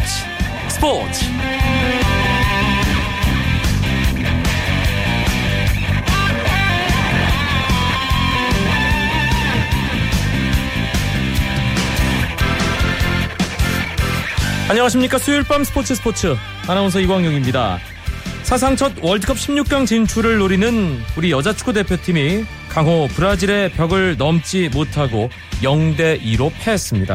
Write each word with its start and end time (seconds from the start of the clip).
스포츠. 0.00 0.24
스포츠. 0.68 1.24
안녕하십니까. 14.68 15.18
수요일 15.18 15.42
밤 15.42 15.64
스포츠 15.64 15.94
스포츠. 15.94 16.36
아나운서 16.66 17.00
이광용입니다. 17.00 17.78
사상 18.42 18.76
첫 18.76 18.92
월드컵 19.02 19.36
16강 19.36 19.86
진출을 19.86 20.38
노리는 20.38 20.98
우리 21.16 21.30
여자 21.30 21.52
축구 21.52 21.72
대표팀이 21.72 22.44
강호 22.68 23.08
브라질의 23.08 23.72
벽을 23.72 24.16
넘지 24.16 24.70
못하고 24.70 25.28
0대 25.62 26.20
2로 26.22 26.52
패했습니다. 26.60 27.14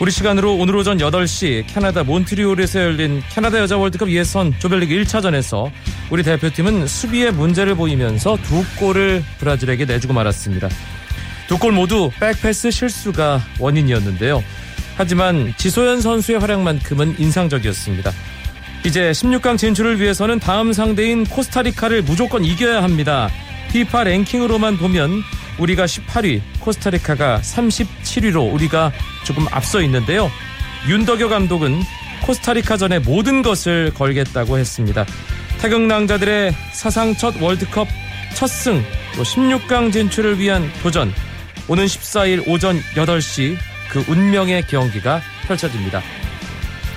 우리 0.00 0.10
시간으로 0.10 0.56
오늘 0.56 0.76
오전 0.76 0.96
8시 0.96 1.64
캐나다 1.66 2.02
몬트리올에서 2.02 2.80
열린 2.80 3.22
캐나다 3.30 3.58
여자 3.58 3.76
월드컵 3.76 4.08
예선 4.10 4.54
조별리그 4.58 4.94
1차전에서 4.94 5.70
우리 6.10 6.22
대표팀은 6.22 6.86
수비에 6.86 7.30
문제를 7.30 7.74
보이면서 7.74 8.38
두 8.42 8.64
골을 8.78 9.22
브라질에게 9.38 9.84
내주고 9.84 10.14
말았습니다. 10.14 10.68
두 11.48 11.58
골 11.58 11.72
모두 11.72 12.10
백패스 12.18 12.70
실수가 12.70 13.42
원인이었는데요. 13.58 14.42
하지만 14.96 15.52
지소연 15.58 16.00
선수의 16.00 16.38
활약만큼은 16.38 17.16
인상적이었습니다. 17.18 18.12
이제 18.86 19.10
16강 19.10 19.58
진출을 19.58 20.00
위해서는 20.00 20.38
다음 20.38 20.72
상대인 20.72 21.24
코스타리카를 21.24 22.02
무조건 22.02 22.44
이겨야 22.44 22.82
합니다. 22.82 23.28
피파 23.72 24.04
랭킹으로만 24.04 24.78
보면 24.78 25.22
우리가 25.58 25.84
18위, 25.84 26.40
코스타리카가 26.60 27.40
37위로 27.42 28.52
우리가 28.54 28.92
조금 29.30 29.46
앞서 29.52 29.80
있는데요. 29.82 30.28
윤덕여 30.88 31.28
감독은 31.28 31.82
코스타리카전에 32.22 32.98
모든 32.98 33.42
것을 33.42 33.92
걸겠다고 33.94 34.58
했습니다. 34.58 35.06
태극낭자들의 35.60 36.52
사상 36.72 37.14
첫 37.14 37.40
월드컵 37.40 37.86
첫 38.34 38.48
승, 38.48 38.82
또 39.14 39.22
16강 39.22 39.92
진출을 39.92 40.40
위한 40.40 40.68
도전. 40.82 41.12
오는 41.68 41.84
14일 41.84 42.48
오전 42.48 42.80
8시 42.96 43.56
그 43.90 44.04
운명의 44.08 44.66
경기가 44.66 45.20
펼쳐집니다. 45.46 46.02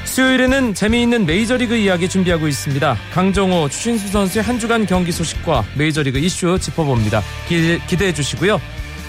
수요일에는 0.05 0.73
재미있는 0.73 1.27
메이저리그 1.27 1.75
이야기 1.75 2.09
준비하고 2.09 2.47
있습니다. 2.47 2.97
강정호, 3.13 3.69
추신수 3.69 4.07
선수의 4.07 4.43
한 4.43 4.57
주간 4.57 4.87
경기 4.87 5.11
소식과 5.11 5.65
메이저리그 5.75 6.17
이슈 6.17 6.57
짚어봅니다. 6.59 7.21
기, 7.47 7.79
기대해 7.87 8.11
주시고요. 8.11 8.59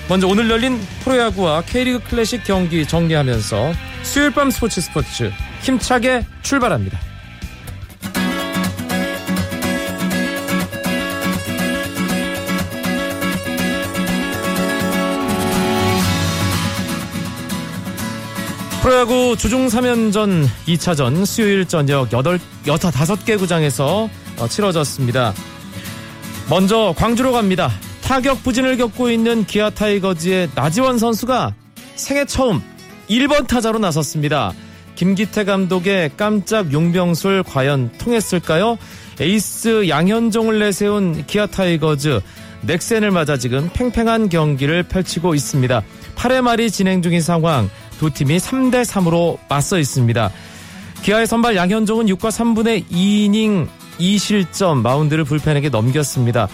먼저 0.09 0.29
오늘 0.29 0.51
열린 0.51 0.79
프로야구와 1.03 1.63
K리그 1.63 2.01
클래식 2.09 2.45
경기 2.45 2.87
정리하면서 2.87 3.73
수요일 4.03 4.31
밤 4.33 4.51
스포츠 4.51 4.81
스포츠 4.81 5.33
힘차게 5.63 6.27
출발합니다. 6.43 6.99
프로야구 18.83 19.35
주중 19.39 19.69
3연전 19.69 20.47
2차전 20.67 21.25
수요일 21.25 21.65
저녁 21.65 22.11
8, 22.11 22.39
5개 22.67 23.39
구장에서 23.39 24.11
어, 24.39 24.49
치러졌습니다. 24.49 25.33
먼저 26.51 26.93
광주로 26.95 27.33
갑니다. 27.33 27.71
타격 28.05 28.43
부진을 28.43 28.77
겪고 28.77 29.11
있는 29.11 29.47
기아 29.47 29.71
타이거즈의 29.71 30.51
나지완 30.55 30.99
선수가 30.99 31.55
생애 31.97 32.27
처음 32.27 32.61
1번 33.09 33.47
타자로 33.47 33.79
나섰습니다. 33.79 34.53
김기태 34.95 35.45
감독의 35.45 36.11
깜짝 36.17 36.71
용병술 36.71 37.45
과연 37.45 37.93
통했을까요? 37.99 38.77
에이스 39.21 39.89
양현종을 39.89 40.59
내세운 40.59 41.25
기아 41.27 41.47
타이거즈 41.47 42.21
넥센을 42.63 43.11
맞아 43.11 43.39
지금 43.39 43.71
팽팽한 43.73 44.29
경기를 44.29 44.83
펼치고 44.83 45.35
있습니다. 45.35 45.83
8회 46.15 46.43
말이 46.43 46.71
진행 46.71 47.01
중인 47.01 47.23
상황 47.23 47.71
두 47.99 48.11
팀이 48.11 48.37
3대 48.37 48.85
3으로 48.85 49.39
맞서 49.49 49.79
있습니다. 49.79 50.31
기아의 51.03 51.27
선발 51.27 51.57
양현종은 51.57 52.07
6과 52.07 52.29
3분의 52.29 52.85
2이닝 52.91 53.67
2실점 53.99 54.83
마운드를 54.83 55.25
불펜에게 55.25 55.71
넘겼습니다. 55.71 56.49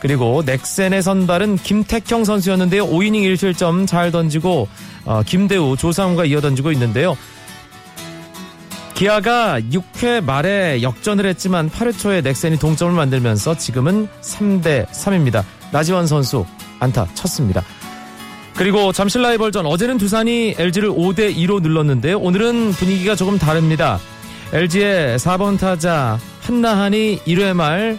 그리고 0.00 0.42
넥센의 0.44 1.02
선발은 1.02 1.56
김택형 1.56 2.24
선수였는데요. 2.24 2.86
5이닝 2.86 3.22
1실점 3.34 3.86
잘 3.86 4.10
던지고 4.10 4.68
어, 5.04 5.22
김대우, 5.24 5.76
조상우가 5.76 6.24
이어 6.26 6.40
던지고 6.40 6.72
있는데요. 6.72 7.16
기아가 8.94 9.60
6회 9.60 10.24
말에 10.24 10.82
역전을 10.82 11.24
했지만 11.26 11.70
8회 11.70 11.96
초에 11.96 12.20
넥센이 12.20 12.58
동점을 12.58 12.92
만들면서 12.92 13.56
지금은 13.56 14.08
3대 14.20 14.86
3입니다. 14.88 15.44
나지원 15.70 16.06
선수 16.06 16.44
안타 16.80 17.06
쳤습니다. 17.14 17.62
그리고 18.56 18.92
잠실 18.92 19.22
라이 19.22 19.38
벌전 19.38 19.66
어제는 19.66 19.98
두산이 19.98 20.56
LG를 20.58 20.90
5대 20.90 21.32
2로 21.36 21.62
눌렀는데요. 21.62 22.18
오늘은 22.18 22.72
분위기가 22.72 23.14
조금 23.14 23.38
다릅니다. 23.38 24.00
LG의 24.52 25.18
4번 25.18 25.60
타자 25.60 26.18
한나한이 26.40 27.20
1회 27.24 27.54
말 27.54 27.98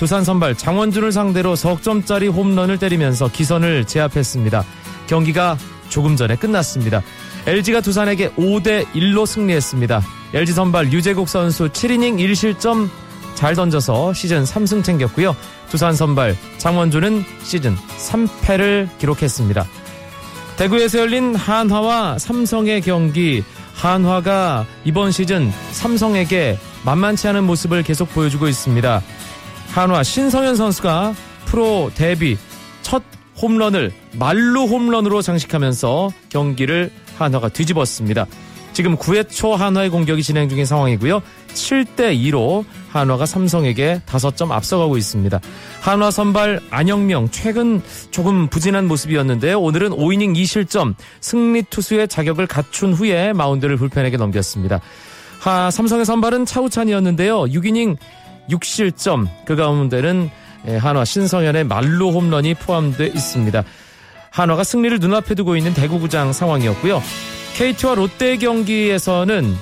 두산 0.00 0.24
선발 0.24 0.54
장원준을 0.54 1.12
상대로 1.12 1.54
석점짜리 1.54 2.28
홈런을 2.28 2.78
때리면서 2.78 3.28
기선을 3.28 3.84
제압했습니다. 3.84 4.64
경기가 5.06 5.58
조금 5.90 6.16
전에 6.16 6.36
끝났습니다. 6.36 7.02
LG가 7.46 7.82
두산에게 7.82 8.30
5대 8.30 8.86
1로 8.94 9.26
승리했습니다. 9.26 10.00
LG 10.32 10.54
선발 10.54 10.90
유재국 10.90 11.28
선수 11.28 11.68
7이닝 11.68 12.16
1실점 12.16 12.88
잘 13.34 13.54
던져서 13.54 14.14
시즌 14.14 14.42
3승 14.44 14.82
챙겼고요. 14.82 15.36
두산 15.68 15.94
선발 15.94 16.34
장원준은 16.56 17.22
시즌 17.42 17.76
3패를 17.76 18.88
기록했습니다. 18.96 19.66
대구에서 20.56 21.00
열린 21.00 21.34
한화와 21.34 22.16
삼성의 22.18 22.80
경기 22.80 23.44
한화가 23.74 24.64
이번 24.86 25.10
시즌 25.10 25.52
삼성에게 25.72 26.58
만만치 26.86 27.28
않은 27.28 27.44
모습을 27.44 27.82
계속 27.82 28.08
보여주고 28.14 28.48
있습니다. 28.48 29.02
한화 29.72 30.02
신성현 30.02 30.56
선수가 30.56 31.14
프로 31.46 31.90
데뷔 31.94 32.36
첫 32.82 33.02
홈런을 33.40 33.92
말루 34.18 34.64
홈런으로 34.64 35.22
장식하면서 35.22 36.10
경기를 36.28 36.90
한화가 37.16 37.50
뒤집었습니다. 37.50 38.26
지금 38.72 38.96
9회 38.96 39.30
초 39.30 39.54
한화의 39.54 39.90
공격이 39.90 40.22
진행 40.22 40.48
중인 40.48 40.64
상황이고요. 40.64 41.22
7대 41.54 42.16
2로 42.16 42.64
한화가 42.90 43.26
삼성에게 43.26 44.02
5점 44.06 44.50
앞서가고 44.50 44.96
있습니다. 44.96 45.40
한화 45.80 46.10
선발 46.10 46.60
안영명 46.70 47.30
최근 47.30 47.82
조금 48.10 48.48
부진한 48.48 48.86
모습이었는데요. 48.88 49.60
오늘은 49.60 49.90
5이닝 49.90 50.36
2실점 50.36 50.94
승리 51.20 51.62
투수의 51.62 52.08
자격을 52.08 52.46
갖춘 52.46 52.92
후에 52.92 53.32
마운드를 53.32 53.76
불펜에게 53.76 54.16
넘겼습니다. 54.16 54.80
하 55.40 55.70
삼성의 55.70 56.04
선발은 56.04 56.44
차우찬이었는데요. 56.44 57.44
6이닝 57.44 57.96
6실점 58.50 59.28
그 59.44 59.56
가운데는 59.56 60.30
예, 60.68 60.76
한화 60.76 61.04
신성현의 61.04 61.64
말로 61.64 62.10
홈런이 62.10 62.54
포함되어 62.54 63.06
있습니다. 63.06 63.64
한화가 64.30 64.62
승리를 64.62 64.98
눈앞에 64.98 65.34
두고 65.34 65.56
있는 65.56 65.74
대구구장 65.74 66.32
상황이었고요. 66.32 67.02
KT와 67.56 67.94
롯데 67.94 68.36
경기에서는 68.36 69.56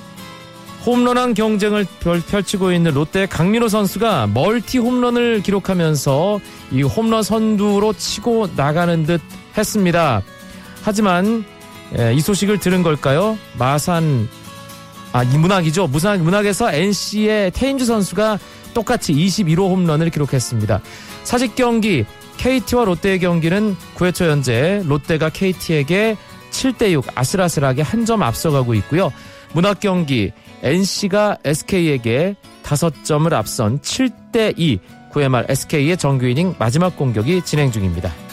홈런왕 0.87 1.35
경쟁을 1.35 1.87
펼치고 2.31 2.73
있는 2.73 2.95
롯데 2.95 3.27
강민호 3.27 3.69
선수가 3.69 4.29
멀티 4.29 4.79
홈런을 4.79 5.43
기록하면서 5.43 6.41
이 6.73 6.83
홈런 6.83 7.23
선두로 7.23 7.93
치고 7.95 8.51
나가는 8.57 9.05
듯 9.05 9.21
했습니다. 9.57 10.23
하지만 10.83 11.45
예, 11.99 12.13
이 12.13 12.21
소식을 12.21 12.59
들은 12.59 12.83
걸까요? 12.83 13.39
마산 13.59 14.29
아, 15.13 15.23
이 15.23 15.39
문학이죠. 15.39 15.87
문학, 15.87 16.21
문학에서 16.21 16.71
NC의 16.71 17.51
테인주 17.53 17.87
선수가 17.87 18.39
똑같이 18.79 19.13
21호 19.13 19.71
홈런을 19.71 20.11
기록했습니다. 20.11 20.81
사직 21.25 21.57
경기 21.57 22.05
KT와 22.37 22.85
롯데의 22.85 23.19
경기는 23.19 23.75
9회 23.97 24.15
초 24.15 24.27
현재 24.27 24.85
롯데가 24.87 25.31
KT에게 25.31 26.17
7대6 26.53 27.05
아슬아슬하게 27.17 27.83
한 27.83 28.05
점 28.07 28.23
앞서가고 28.23 28.75
있고요. 28.75 29.13
문학 29.53 29.81
경기 29.81 30.31
NC가 30.63 31.39
SK에게 31.45 32.37
5점을 32.63 33.33
앞선 33.33 33.81
7대2 33.81 34.79
9회 35.13 35.29
말 35.29 35.45
SK의 35.49 35.97
정규 35.97 36.27
이닝 36.29 36.55
마지막 36.61 36.97
공격이 36.97 37.43
진행 37.45 37.73
중입니다. 37.73 38.28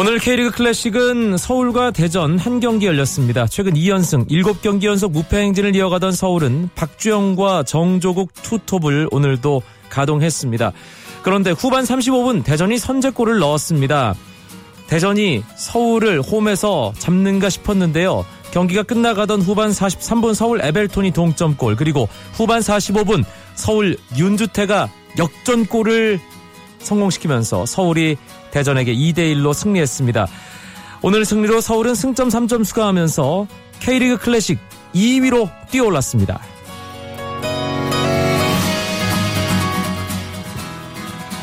오늘 0.00 0.20
K리그 0.20 0.52
클래식은 0.52 1.38
서울과 1.38 1.90
대전 1.90 2.38
한 2.38 2.60
경기 2.60 2.86
열렸습니다. 2.86 3.48
최근 3.48 3.74
2연승 3.74 4.28
7경기 4.30 4.84
연속 4.84 5.10
무패 5.10 5.36
행진을 5.36 5.74
이어가던 5.74 6.12
서울은 6.12 6.70
박주영과 6.76 7.64
정조국 7.64 8.32
투톱을 8.32 9.08
오늘도 9.10 9.60
가동했습니다. 9.88 10.70
그런데 11.24 11.50
후반 11.50 11.82
35분 11.82 12.44
대전이 12.44 12.78
선제골을 12.78 13.40
넣었습니다. 13.40 14.14
대전이 14.86 15.42
서울을 15.56 16.20
홈에서 16.22 16.92
잡는가 16.96 17.50
싶었는데요. 17.50 18.24
경기가 18.52 18.84
끝나가던 18.84 19.42
후반 19.42 19.72
43분 19.72 20.32
서울 20.32 20.60
에벨톤이 20.62 21.10
동점골 21.10 21.74
그리고 21.74 22.08
후반 22.34 22.60
45분 22.60 23.24
서울 23.56 23.96
윤주태가 24.16 24.88
역전골을 25.18 26.20
성공시키면서 26.78 27.66
서울이 27.66 28.16
대전에게 28.50 28.94
2대1로 28.94 29.54
승리했습니다. 29.54 30.26
오늘 31.02 31.24
승리로 31.24 31.60
서울은 31.60 31.94
승점 31.94 32.28
3점 32.28 32.64
추가하면서 32.64 33.46
K리그 33.80 34.18
클래식 34.18 34.58
2위로 34.94 35.50
뛰어올랐습니다. 35.70 36.40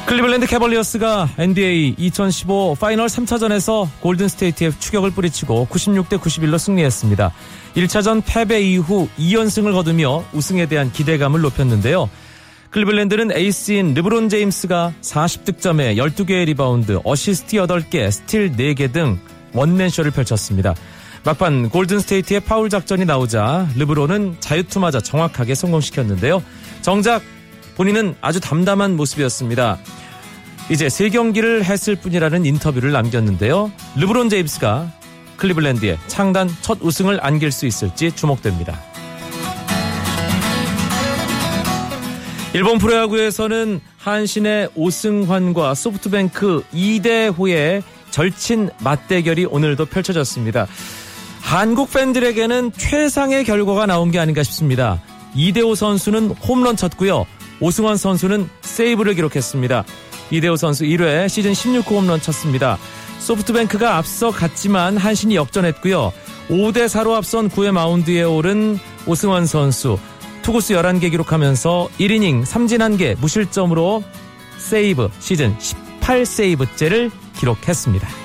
클리블랜드 0.05 0.45
캐벌리어스가 0.45 1.29
NBA 1.39 1.95
2015 1.97 2.77
파이널 2.79 3.07
3차전에서 3.07 3.87
골든스테이트의 4.01 4.73
추격을 4.79 5.11
뿌리치고 5.11 5.67
96대 5.71 6.19
91로 6.19 6.59
승리했습니다. 6.59 7.31
1차전 7.75 8.21
패배 8.23 8.61
이후 8.61 9.07
2연승을 9.17 9.73
거두며 9.73 10.23
우승에 10.31 10.67
대한 10.67 10.91
기대감을 10.91 11.41
높였는데요. 11.41 12.09
클리블랜드는 12.75 13.31
에이스인 13.31 13.93
르브론 13.93 14.27
제임스가 14.27 14.95
40득점에 14.99 15.95
12개의 15.95 16.43
리바운드, 16.47 16.99
어시스트 17.05 17.55
8개, 17.55 18.11
스틸 18.11 18.51
4개 18.51 18.91
등 18.91 19.17
원맨쇼를 19.53 20.11
펼쳤습니다. 20.11 20.75
막판 21.23 21.69
골든스테이트의 21.69 22.41
파울 22.41 22.69
작전이 22.69 23.05
나오자 23.05 23.69
르브론은 23.77 24.35
자유투마저 24.41 24.99
정확하게 24.99 25.55
성공시켰는데요. 25.55 26.43
정작 26.81 27.21
본인은 27.77 28.15
아주 28.19 28.41
담담한 28.41 28.97
모습이었습니다. 28.97 29.77
이제 30.69 30.89
세 30.89 31.07
경기를 31.07 31.63
했을 31.63 31.95
뿐이라는 31.95 32.45
인터뷰를 32.45 32.91
남겼는데요. 32.91 33.71
르브론 33.95 34.27
제임스가 34.27 34.91
클리블랜드의 35.37 35.97
창단 36.07 36.49
첫 36.59 36.79
우승을 36.81 37.19
안길 37.25 37.53
수 37.53 37.67
있을지 37.67 38.11
주목됩니다. 38.11 38.94
일본 42.55 42.77
프로야구에서는 42.77 43.81
한신의 43.97 44.69
오승환과 44.75 45.75
소프트뱅크 45.75 46.63
2대 46.73 47.37
호의 47.37 47.83
절친 48.11 48.69
맞대결이 48.79 49.43
오늘도 49.43 49.87
펼쳐졌습니다. 49.87 50.65
한국 51.41 51.91
팬들에게는 51.91 52.71
최상의 52.71 53.43
결과가 53.43 53.87
나온 53.87 54.09
게 54.09 54.19
아닌가 54.19 54.41
싶습니다. 54.43 55.01
이대호 55.35 55.75
선수는 55.75 56.29
홈런 56.29 56.77
쳤고요. 56.77 57.25
오승환 57.59 57.97
선수는 57.97 58.47
세이브를 58.61 59.15
기록했습니다. 59.15 59.83
이대호 60.31 60.55
선수 60.55 60.85
1회 60.85 61.27
시즌 61.27 61.51
16호 61.51 61.91
홈런 61.91 62.21
쳤습니다. 62.21 62.77
소프트뱅크가 63.19 63.97
앞서 63.97 64.31
갔지만 64.31 64.95
한신이 64.95 65.35
역전했고요. 65.35 66.13
5대 66.47 66.85
4로 66.85 67.15
앞선 67.15 67.49
9회 67.49 67.71
마운드에 67.71 68.23
오른 68.23 68.79
오승환 69.07 69.45
선수 69.45 69.97
투구수 70.45 70.73
11개 70.73 71.09
기록하면서 71.09 71.89
1이닝 71.97 72.43
3진 72.43 72.77
1개 72.77 73.19
무실점으로 73.19 74.03
세이브 74.59 75.09
시즌 75.17 75.57
18세이브째를 75.57 77.09
기록했습니다. 77.35 78.24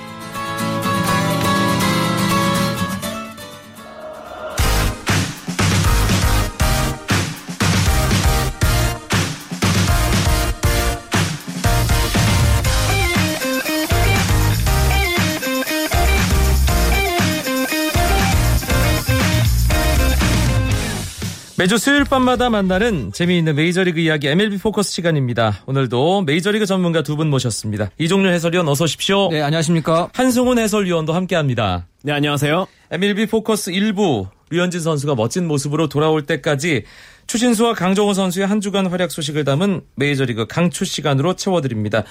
매주 21.60 21.76
수요일 21.76 22.04
밤마다 22.04 22.48
만나는 22.48 23.12
재미있는 23.12 23.54
메이저리그 23.54 24.00
이야기 24.00 24.28
MLB 24.28 24.56
포커스 24.56 24.92
시간입니다. 24.92 25.62
오늘도 25.66 26.22
메이저리그 26.22 26.64
전문가 26.64 27.02
두 27.02 27.16
분 27.16 27.28
모셨습니다. 27.28 27.90
이종률 27.98 28.32
해설위원 28.32 28.66
어서 28.66 28.84
오십시오. 28.84 29.28
네, 29.28 29.42
안녕하십니까. 29.42 30.08
한승훈 30.14 30.58
해설위원도 30.58 31.12
함께합니다. 31.12 31.86
네, 32.02 32.12
안녕하세요. 32.12 32.66
MLB 32.92 33.26
포커스 33.26 33.72
1부 33.72 34.28
류현진 34.48 34.80
선수가 34.80 35.16
멋진 35.16 35.46
모습으로 35.46 35.90
돌아올 35.90 36.24
때까지 36.24 36.84
추신수와 37.26 37.74
강정호 37.74 38.14
선수의 38.14 38.46
한 38.46 38.62
주간 38.62 38.86
활약 38.86 39.10
소식을 39.10 39.44
담은 39.44 39.82
메이저리그 39.96 40.46
강추 40.46 40.86
시간으로 40.86 41.34
채워드립니다. 41.36 42.04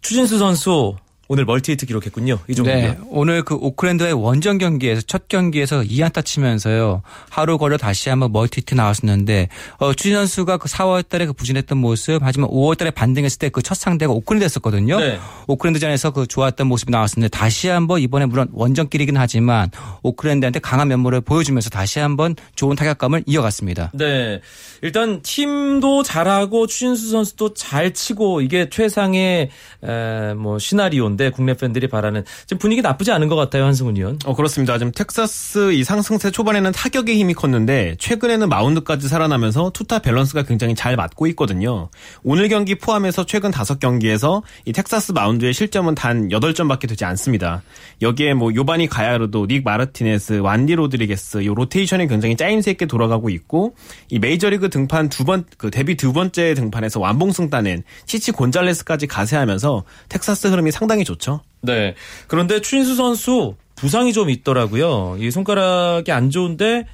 추신수 0.00 0.38
선수 0.38 0.96
오늘 1.32 1.44
멀티히트 1.44 1.86
기록했군요. 1.86 2.40
이종률 2.48 2.56
위원. 2.56 2.74
네. 2.74 2.98
오늘 3.08 3.44
그 3.44 3.54
오클랜드의 3.54 4.14
원정 4.14 4.58
경기에서 4.58 5.00
첫 5.02 5.28
경기에서 5.28 5.80
2안타 5.82 6.24
치면서요. 6.24 7.02
하루 7.28 7.56
걸러 7.56 7.76
다시 7.76 8.08
한번 8.08 8.32
멀티히트 8.32 8.74
나왔었는데 8.74 9.46
어, 9.78 9.94
추신수 9.94 10.14
선수가 10.16 10.56
그 10.56 10.68
4월 10.68 11.08
달에 11.08 11.26
그 11.26 11.32
부진했던 11.32 11.78
모습 11.78 12.18
하지만 12.20 12.50
5월 12.50 12.76
달에 12.76 12.90
반등했을 12.90 13.38
때 13.38 13.48
그 13.48 13.62
첫 13.62 13.76
상대가 13.76 14.12
오클랜드였었거든요. 14.12 14.98
네. 14.98 15.20
오클랜드전에서 15.46 16.10
그 16.10 16.26
좋았던 16.26 16.66
모습이 16.66 16.90
나왔었는데 16.90 17.28
다시 17.28 17.68
한번 17.68 18.00
이번에 18.00 18.26
물론 18.26 18.48
원정길이긴 18.52 19.16
하지만 19.16 19.70
오클랜드한테 20.02 20.58
강한 20.58 20.88
면모를 20.88 21.20
보여주면서 21.20 21.70
다시 21.70 22.00
한번 22.00 22.34
좋은 22.56 22.74
타격감을 22.74 23.22
이어갔습니다. 23.26 23.92
네. 23.94 24.40
일단 24.82 25.22
팀도 25.22 26.02
잘하고 26.02 26.66
추신수 26.66 27.10
선수도 27.10 27.54
잘 27.54 27.94
치고 27.94 28.40
이게 28.40 28.68
최상의 28.68 29.50
에, 29.84 30.34
뭐 30.34 30.58
시나리오인데 30.58 31.19
가운데 31.20 31.30
국내 31.30 31.52
팬들이 31.54 31.86
바라는 31.86 32.24
지금 32.46 32.58
분위기 32.58 32.80
나쁘지 32.80 33.12
않은 33.12 33.28
것 33.28 33.36
같아요 33.36 33.64
한승훈 33.64 33.96
위원. 33.96 34.18
어 34.24 34.34
그렇습니다. 34.34 34.78
지금 34.78 34.90
텍사스 34.92 35.74
이 35.74 35.84
상승세 35.84 36.30
초반에는 36.30 36.72
타격의 36.72 37.16
힘이 37.18 37.34
컸는데 37.34 37.96
최근에는 37.98 38.48
마운드까지 38.48 39.06
살아나면서 39.06 39.70
투타 39.74 39.98
밸런스가 39.98 40.44
굉장히 40.44 40.74
잘 40.74 40.96
맞고 40.96 41.26
있거든요. 41.28 41.90
오늘 42.22 42.48
경기 42.48 42.76
포함해서 42.76 43.26
최근 43.26 43.50
5경기에서 43.50 44.42
이 44.64 44.72
텍사스 44.72 45.12
마운드의 45.12 45.52
실점은 45.52 45.94
단 45.94 46.28
8점밖에 46.28 46.88
되지 46.88 47.04
않습니다. 47.04 47.62
여기에 48.00 48.34
뭐 48.34 48.54
요바니 48.54 48.86
가야르도, 48.88 49.46
닉 49.46 49.64
마르티네스, 49.64 50.38
완디 50.38 50.74
로드리게스 50.74 51.44
요 51.44 51.54
로테이션이 51.54 52.08
굉장히 52.08 52.36
짜임새 52.36 52.70
있게 52.72 52.86
돌아가고 52.86 53.28
있고 53.28 53.74
이 54.08 54.18
메이저리그 54.18 54.70
등판 54.70 55.10
두 55.10 55.24
번 55.24 55.44
그 55.58 55.70
데뷔 55.70 55.96
두 55.96 56.12
번째 56.12 56.54
등판에서 56.54 57.00
완봉승 57.00 57.50
따낸 57.50 57.82
치치 58.06 58.32
곤잘레스까지 58.32 59.06
가세하면서 59.06 59.84
텍사스 60.08 60.46
흐름이 60.48 60.70
상당히 60.70 61.04
좋죠. 61.10 61.42
네. 61.62 61.94
그런데 62.26 62.60
추신수 62.60 62.94
선수 62.94 63.56
부상이 63.76 64.12
좀 64.12 64.30
있더라고요. 64.30 65.16
이 65.18 65.30
손가락이 65.30 66.12
안 66.12 66.30
좋은데 66.30 66.86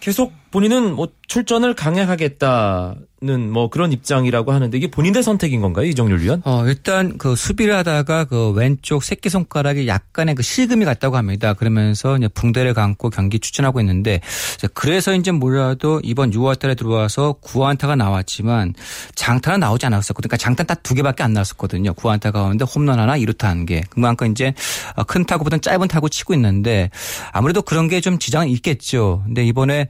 계속 0.00 0.32
본인은 0.50 0.94
뭐 0.96 1.08
출전을 1.28 1.74
강행하겠다는 1.74 3.52
뭐 3.52 3.68
그런 3.70 3.92
입장이라고 3.92 4.50
하는데 4.52 4.76
이게 4.76 4.90
본인의 4.90 5.22
선택인 5.22 5.60
건가요? 5.60 5.86
이정률 5.86 6.20
위원? 6.22 6.42
어, 6.44 6.64
일단 6.66 7.18
그 7.18 7.36
수비를 7.36 7.76
하다가 7.76 8.24
그 8.24 8.50
왼쪽 8.50 9.04
새끼 9.04 9.28
손가락에 9.28 9.86
약간의 9.86 10.34
그 10.34 10.42
실금이 10.42 10.84
갔다고 10.84 11.16
합니다. 11.16 11.52
그러면서 11.54 12.16
이제 12.16 12.26
붕대를 12.26 12.74
감고 12.74 13.10
경기 13.10 13.38
추천하고 13.38 13.78
있는데 13.80 14.20
그래서 14.74 15.14
이제 15.14 15.30
몰라도 15.30 16.00
이번 16.02 16.32
6월 16.32 16.58
달에 16.58 16.74
들어와서 16.74 17.36
9안타가 17.44 17.96
나왔지만 17.96 18.74
장타는 19.14 19.60
나오지 19.60 19.86
않았었거든요. 19.86 20.28
그러니까 20.28 20.36
장타 20.36 20.64
딱 20.64 20.80
두 20.82 20.94
개밖에 20.96 21.22
안 21.22 21.32
나왔었거든요. 21.32 21.92
9안타 21.92 22.32
가운데 22.32 22.64
홈런 22.64 22.98
하나, 22.98 23.16
2루타 23.16 23.42
한 23.44 23.66
개. 23.66 23.82
그만큼 23.90 24.32
이제 24.32 24.52
큰 25.06 25.24
타구보다는 25.24 25.60
짧은 25.62 25.86
타구 25.86 26.10
치고 26.10 26.34
있는데 26.34 26.90
아무래도 27.32 27.62
그런 27.62 27.86
게 27.86 28.00
좀 28.00 28.18
지장은 28.18 28.48
있겠죠. 28.48 29.22
근데 29.26 29.44
이번에 29.44 29.86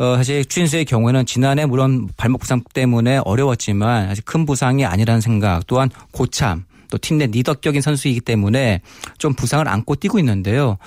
어, 0.00 0.16
사실 0.16 0.46
추인수의 0.46 0.86
경우에는 0.86 1.26
지난해 1.26 1.66
물론 1.66 2.08
발목 2.16 2.40
부상 2.40 2.62
때문에 2.72 3.18
어려웠지만 3.18 4.08
아직 4.08 4.24
큰 4.24 4.46
부상이 4.46 4.86
아니라는 4.86 5.20
생각 5.20 5.66
또한 5.66 5.90
고참 6.10 6.64
또 6.90 6.98
팀 6.98 7.18
내 7.18 7.26
리더격인 7.26 7.82
선수이기 7.82 8.20
때문에 8.20 8.80
좀 9.18 9.34
부상을 9.34 9.66
안고 9.66 9.96
뛰고 9.96 10.18
있는데요. 10.18 10.78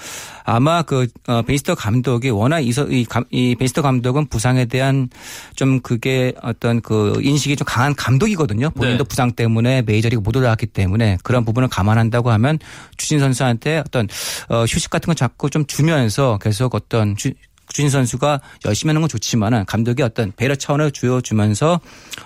아마 0.43 0.81
그 0.81 1.07
어, 1.27 1.41
베이스터 1.43 1.75
감독이 1.75 2.29
워낙 2.29 2.59
이서, 2.59 2.87
이, 2.89 3.05
이 3.29 3.55
베이스터 3.55 3.81
감독은 3.81 4.27
부상에 4.27 4.65
대한 4.65 5.09
좀 5.55 5.79
그게 5.79 6.33
어떤 6.41 6.81
그 6.81 7.19
인식이 7.21 7.55
좀 7.55 7.65
강한 7.65 7.95
감독이거든요. 7.95 8.71
본인도 8.71 9.03
네. 9.03 9.07
부상 9.07 9.31
때문에 9.31 9.83
메이저리그 9.83 10.21
못 10.21 10.35
올라왔기 10.35 10.67
때문에 10.67 11.19
그런 11.23 11.45
부분을 11.45 11.69
감안한다고 11.69 12.31
하면 12.31 12.59
추진 12.97 13.19
선수한테 13.19 13.77
어떤 13.77 14.07
어, 14.49 14.63
휴식 14.63 14.89
같은 14.89 15.05
걸 15.07 15.15
자꾸 15.15 15.49
좀 15.49 15.65
주면서 15.65 16.37
계속 16.41 16.75
어떤 16.75 17.15
주 17.15 17.31
진 17.73 17.89
선수가 17.89 18.39
열심히 18.65 18.89
하는 18.89 19.01
건 19.01 19.09
좋지만은 19.09 19.65
감독이 19.65 20.03
어떤 20.03 20.31
배려 20.31 20.55
차원을 20.55 20.91
주어 20.91 21.21
주면서 21.21 21.81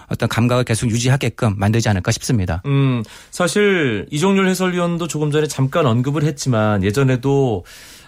어떤 0.10 0.30
감각을 0.30 0.66
계속 0.66 0.92
유지하게끔 0.92 1.56
만들지 1.58 1.90
않을까 1.90 2.12
싶습니다. 2.12 2.62
음, 2.66 3.04
사실 3.32 4.06
이종률 4.12 4.48
해설위원도 4.50 5.08
조금 5.08 5.32
전에 5.32 5.48
잠깐 5.48 5.86
언급을 5.86 6.24
했지만 6.24 6.84
예전에도 6.84 7.64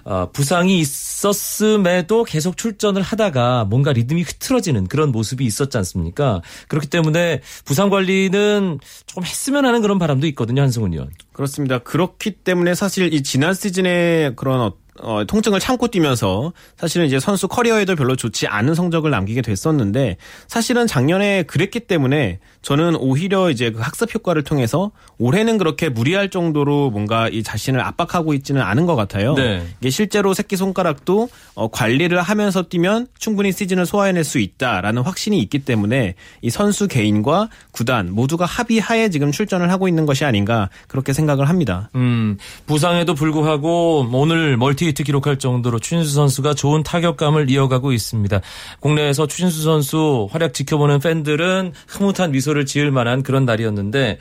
어, 0.06 0.30
부상이 0.32 0.80
있었음에도 0.80 2.24
계속 2.24 2.58
출전을 2.58 3.02
하다가 3.02 3.66
뭔가 3.66 3.94
리듬이 3.94 4.24
흐트러지는 4.24 4.88
그런 4.88 5.12
모습이 5.12 5.46
있었지 5.46 5.78
않습니까? 5.78 6.42
그렇기 6.68 6.88
때문에 6.88 7.42
부상 7.66 7.90
관리는 7.90 8.80
조금 9.06 9.24
했으면 9.24 9.66
하는 9.66 9.82
그런 9.82 10.00
바람도 10.00 10.26
있거든요, 10.28 10.62
한승훈 10.62 10.94
의원. 10.94 11.12
그렇습니다. 11.34 11.80
그렇기 11.80 12.32
때문에 12.32 12.76
사실 12.76 13.14
이 13.14 13.24
지난 13.24 13.54
시즌에 13.54 14.34
그런 14.36 14.62
어, 14.62 14.74
어, 15.02 15.24
통증을 15.26 15.60
참고 15.60 15.88
뛰면서 15.88 16.54
사실은 16.78 17.06
이제 17.06 17.20
선수 17.20 17.48
커리어에도 17.48 17.96
별로 17.96 18.16
좋지 18.16 18.48
않은 18.48 18.76
성적을 18.76 19.12
남기게 19.12 19.42
됐었는데 19.42 20.18
사실은 20.48 20.88
작년에 20.88 21.44
그랬기 21.44 21.82
때문에 21.82 22.40
저는 22.62 22.96
오히려 22.98 23.50
이제 23.50 23.72
그 23.72 23.80
학습 23.80 24.14
효과를 24.14 24.44
통해서 24.44 24.92
올해는 25.18 25.58
그렇게 25.58 25.90
무리할 25.90 26.30
정도로 26.30 26.90
뭔가 26.90 27.30
이 27.30 27.42
자신을 27.42 27.80
압박하고 27.80 28.34
있지는 28.34 28.62
않은 28.62 28.86
것 28.86 28.96
같아요. 28.96 29.34
네. 29.34 29.66
이게 29.80 29.90
실제로 29.90 30.34
새끼 30.34 30.58
손가락도 30.58 31.30
어, 31.56 31.68
관리를 31.70 32.22
하면서 32.22 32.64
뛰면 32.64 33.08
충분히 33.18 33.52
시즌을 33.52 33.86
소화해낼 33.86 34.24
수 34.24 34.40
있다라는 34.40 35.04
확신이 35.04 35.40
있기 35.40 35.60
때문에 35.60 36.16
이 36.42 36.50
선수 36.50 36.88
개인과 36.88 37.50
구단 37.72 38.12
모두가 38.12 38.46
합의하에 38.46 39.10
지금 39.10 39.32
출전을 39.32 39.72
하고 39.72 39.88
있는 39.88 40.06
것이 40.06 40.26
아닌가 40.26 40.70
그렇게 40.88 41.14
생각을 41.14 41.48
합니다. 41.48 41.90
음, 41.96 42.38
부상에도 42.66 43.16
불구하고 43.16 44.10
오늘 44.12 44.58
멀티히트 44.58 45.04
기록할 45.04 45.40
정도로 45.40 45.80
추신수 45.80 46.14
선수가 46.14 46.56
좋은 46.56 46.84
타격감을 46.84 47.50
이어가고 47.50 47.94
있습니다. 47.94 48.42
국내에서 48.82 49.28
추신수 49.28 49.64
선수 49.64 50.28
활약 50.32 50.54
지켜보는 50.54 51.00
팬들은 51.00 51.72
흐뭇한 51.88 52.32
미소 52.32 52.49
를 52.54 52.66
지을 52.66 52.92
만한 52.92 53.24
그런 53.24 53.46
날이었는데 53.46 54.20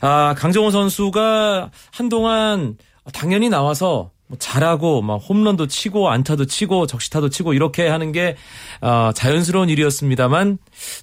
아, 0.00 0.34
강정호 0.36 0.70
선수가 0.70 1.70
한동안 1.92 2.76
당연히 3.12 3.48
나와서 3.48 4.10
뭐 4.30 4.38
잘하고 4.38 5.02
막 5.02 5.16
홈런도 5.16 5.66
치고 5.66 6.08
안타도 6.08 6.44
치고 6.46 6.86
적시타도 6.86 7.30
치고 7.30 7.52
이렇게 7.52 7.88
하는 7.88 8.12
게 8.12 8.36
어, 8.80 9.10
자연스러운 9.12 9.68
일이었습니다만 9.68 10.58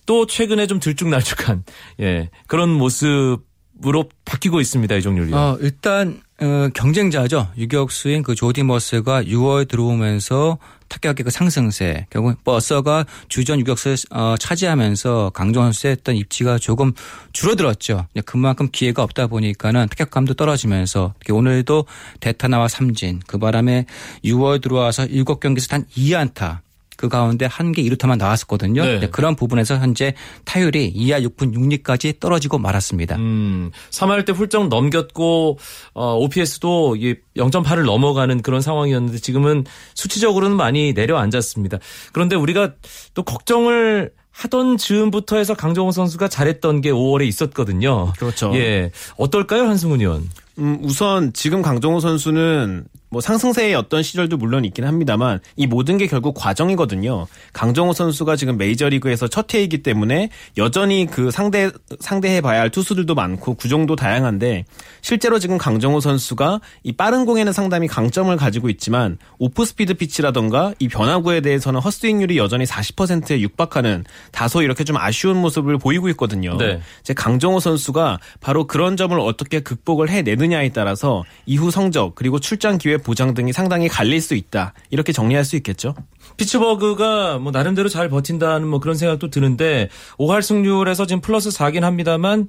또 0.05 0.25
최근에 0.25 0.65
좀 0.67 0.79
들쭉날쭉한 0.79 1.63
예 1.99 2.29
그런 2.47 2.69
모습으로 2.69 4.09
바뀌고 4.23 4.61
있습니다 4.61 4.95
이종률이. 4.95 5.33
어, 5.33 5.57
일단 5.59 6.21
어, 6.39 6.69
경쟁자죠. 6.73 7.49
유격수인 7.57 8.23
그 8.23 8.33
조디 8.33 8.63
머스가 8.63 9.23
6월 9.23 9.67
들어오면서 9.67 10.57
타격의 10.89 11.23
그 11.25 11.29
상승세. 11.31 12.07
결국 12.09 12.43
버서가 12.43 13.05
주전 13.29 13.59
유격수를 13.59 13.97
어, 14.11 14.35
차지하면서 14.37 15.31
강정 15.33 15.63
선수의 15.63 15.91
했던 15.91 16.15
입지가 16.15 16.57
조금 16.57 16.93
줄어들었죠. 17.33 18.07
그만큼 18.25 18.69
기회가 18.71 19.03
없다 19.03 19.27
보니까는 19.27 19.87
타격감도 19.89 20.35
떨어지면서 20.35 21.13
오늘도 21.29 21.85
대타나와 22.19 22.67
삼진 22.67 23.21
그 23.27 23.37
바람에 23.37 23.85
6월 24.23 24.61
들어와서 24.61 25.05
7경기에서 25.05 25.69
단 25.69 25.85
2안타 25.95 26.66
그 26.97 27.07
가운데 27.07 27.45
한 27.45 27.71
개 27.71 27.81
이루타만 27.81 28.17
나왔었거든요. 28.17 28.83
네. 28.83 29.09
그런 29.11 29.35
부분에서 29.35 29.77
현재 29.77 30.13
타율이 30.45 30.93
2할 30.93 31.23
6분 31.29 31.53
6리까지 31.55 32.19
떨어지고 32.19 32.57
말았습니다. 32.57 33.15
음, 33.17 33.71
3할 33.91 34.25
때 34.25 34.31
훌쩍 34.33 34.67
넘겼고 34.69 35.59
어, 35.93 36.15
OPS도 36.17 36.95
0.8을 36.95 37.85
넘어가는 37.85 38.41
그런 38.41 38.61
상황이었는데 38.61 39.19
지금은 39.19 39.65
수치적으로는 39.95 40.57
많이 40.57 40.93
내려앉았습니다. 40.93 41.77
그런데 42.13 42.35
우리가 42.35 42.73
또 43.13 43.23
걱정을 43.23 44.11
하던 44.31 44.77
즈음부터 44.77 45.37
해서 45.37 45.53
강정호 45.55 45.91
선수가 45.91 46.27
잘했던 46.27 46.81
게 46.81 46.91
5월에 46.91 47.27
있었거든요. 47.27 48.13
그렇죠. 48.17 48.51
예. 48.55 48.91
어떨까요, 49.17 49.63
한승훈 49.63 49.99
의원? 50.01 50.29
음, 50.59 50.79
우선 50.83 51.33
지금 51.33 51.61
강정호 51.61 51.99
선수는 51.99 52.85
뭐 53.09 53.21
상승세의 53.21 53.73
어떤 53.75 54.03
시절도 54.03 54.37
물론 54.37 54.65
있긴 54.65 54.85
합니다만 54.85 55.39
이 55.55 55.65
모든 55.65 55.97
게 55.97 56.07
결국 56.07 56.33
과정이거든요. 56.33 57.27
강정호 57.53 57.93
선수가 57.93 58.35
지금 58.35 58.57
메이저리그에서 58.57 59.27
첫 59.27 59.53
해이기 59.53 59.81
때문에 59.81 60.29
여전히 60.57 61.05
그 61.09 61.31
상대 61.31 61.71
상대해 61.99 62.41
봐야 62.41 62.61
할 62.61 62.69
투수들도 62.69 63.15
많고 63.15 63.53
구종도 63.53 63.95
다양한데 63.95 64.65
실제로 65.01 65.39
지금 65.39 65.57
강정호 65.57 66.01
선수가 66.01 66.59
이 66.83 66.91
빠른 66.91 67.25
공에는 67.25 67.53
상당히 67.53 67.87
강점을 67.87 68.35
가지고 68.35 68.69
있지만 68.69 69.17
오프 69.39 69.63
스피드 69.63 69.93
피치라던가 69.93 70.73
이 70.79 70.89
변화구에 70.89 71.41
대해서는 71.41 71.79
헛스윙률이 71.79 72.37
여전히 72.37 72.65
40%에 72.65 73.39
육박하는 73.39 74.03
다소 74.31 74.61
이렇게 74.61 74.83
좀 74.83 74.97
아쉬운 74.97 75.37
모습을 75.37 75.77
보이고 75.77 76.09
있거든요. 76.09 76.57
네. 76.57 76.81
이제 77.01 77.13
강정호 77.13 77.61
선수가 77.61 78.19
바로 78.41 78.67
그런 78.67 78.97
점을 78.97 79.17
어떻게 79.19 79.61
극복을 79.61 80.09
해내느냐에 80.09 80.69
따라서 80.69 81.23
이후 81.45 81.71
성적 81.71 82.15
그리고 82.15 82.39
출장 82.39 82.77
기회 82.77 82.96
보장 82.97 83.33
등이 83.33 83.53
상당히 83.53 83.87
갈릴 83.87 84.21
수 84.21 84.35
있다. 84.35 84.73
이렇게 84.89 85.11
정리할 85.11 85.45
수 85.45 85.55
있겠죠. 85.55 85.95
피츠버그가 86.37 87.39
뭐 87.39 87.51
나름대로 87.51 87.89
잘 87.89 88.09
버틴다는 88.09 88.67
뭐 88.67 88.79
그런 88.79 88.95
생각도 88.95 89.29
드는데 89.29 89.89
5할 90.17 90.41
승률에서 90.41 91.05
지금 91.05 91.21
플러스 91.21 91.49
4긴 91.49 91.81
합니다만 91.81 92.47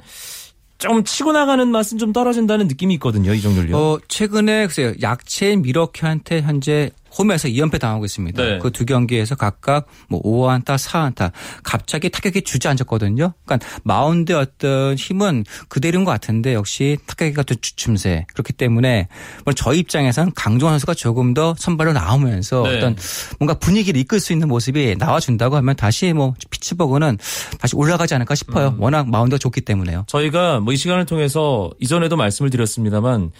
좀 0.78 1.02
치고 1.02 1.32
나가는 1.32 1.66
맛은 1.66 1.98
좀 1.98 2.12
떨어진다는 2.12 2.68
느낌이 2.68 2.94
있거든요. 2.94 3.34
이종률 3.34 3.58
위원. 3.58 3.76
어, 3.76 3.98
최근에 4.06 4.66
글쎄요. 4.66 4.94
약체인 5.02 5.62
밀워키한테 5.62 6.40
현재 6.42 6.90
홈에서 7.16 7.48
2연패 7.48 7.78
당하고 7.78 8.04
있습니다. 8.06 8.42
네. 8.42 8.58
그두 8.58 8.86
경기에서 8.86 9.34
각각 9.34 9.86
뭐 10.08 10.22
5안타, 10.22 10.76
4안타. 10.76 11.32
갑자기 11.62 12.08
타격이 12.08 12.42
주저앉았거든요. 12.42 13.34
그러니까 13.44 13.68
마운드의 13.84 14.38
어떤 14.38 14.94
힘은 14.96 15.44
그대로인 15.68 16.04
것 16.04 16.10
같은데 16.10 16.54
역시 16.54 16.96
타격이 17.06 17.34
같은 17.34 17.56
주춤세. 17.60 18.26
그렇기 18.32 18.54
때문에 18.54 19.08
물론 19.44 19.54
저희 19.54 19.80
입장에서는 19.80 20.32
강정호 20.34 20.74
선수가 20.74 20.94
조금 20.94 21.34
더 21.34 21.54
선발로 21.58 21.92
나오면서 21.92 22.62
네. 22.62 22.76
어떤 22.78 22.96
뭔가 23.38 23.54
분위기를 23.58 24.00
이끌 24.00 24.20
수 24.20 24.32
있는 24.32 24.48
모습이 24.48 24.96
나와준다고 24.98 25.56
하면 25.56 25.76
다시 25.76 26.12
뭐 26.14 26.34
피츠버그는 26.50 27.18
다시 27.60 27.76
올라가지 27.76 28.14
않을까 28.14 28.34
싶어요. 28.34 28.68
음. 28.68 28.80
워낙 28.82 29.08
마운드가 29.10 29.38
좋기 29.38 29.60
때문에요. 29.60 30.04
저희가 30.08 30.60
뭐 30.60 30.78
이 30.78 30.80
시간을 30.80 31.06
통해서 31.06 31.70
이전에도 31.80 32.16
말씀을 32.16 32.50
드렸습니다만 32.50 33.32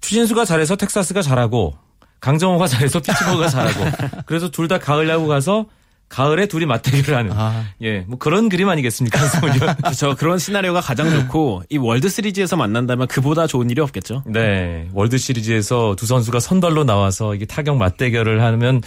추신수가 0.00 0.44
잘해서 0.44 0.74
텍사스가 0.74 1.22
잘하고 1.22 1.74
강정호가 2.20 2.66
잘해서 2.66 3.00
피츠버그가 3.00 3.48
잘하고 3.48 3.84
그래서 4.26 4.50
둘 4.50 4.68
다 4.68 4.78
가을 4.78 5.08
야구 5.08 5.26
가서 5.26 5.66
가을에 6.08 6.46
둘이 6.46 6.66
맞대결을 6.66 7.16
하는 7.16 7.32
아. 7.32 7.64
예, 7.82 8.00
뭐 8.00 8.18
그런 8.18 8.48
그림 8.48 8.68
아니겠습니까? 8.68 9.18
그렇죠. 9.82 10.16
그런 10.16 10.38
시나리오가 10.38 10.80
가장 10.80 11.08
좋고 11.08 11.62
이 11.70 11.78
월드 11.78 12.08
시리즈에서 12.08 12.56
만난다면 12.56 13.06
그보다 13.06 13.46
좋은 13.46 13.70
일이 13.70 13.80
없겠죠. 13.80 14.24
네. 14.26 14.88
월드 14.92 15.18
시리즈에서 15.18 15.94
두 15.96 16.06
선수가 16.06 16.40
선발로 16.40 16.82
나와서 16.82 17.34
이게 17.36 17.46
타격 17.46 17.76
맞대결을 17.78 18.42
하면 18.42 18.82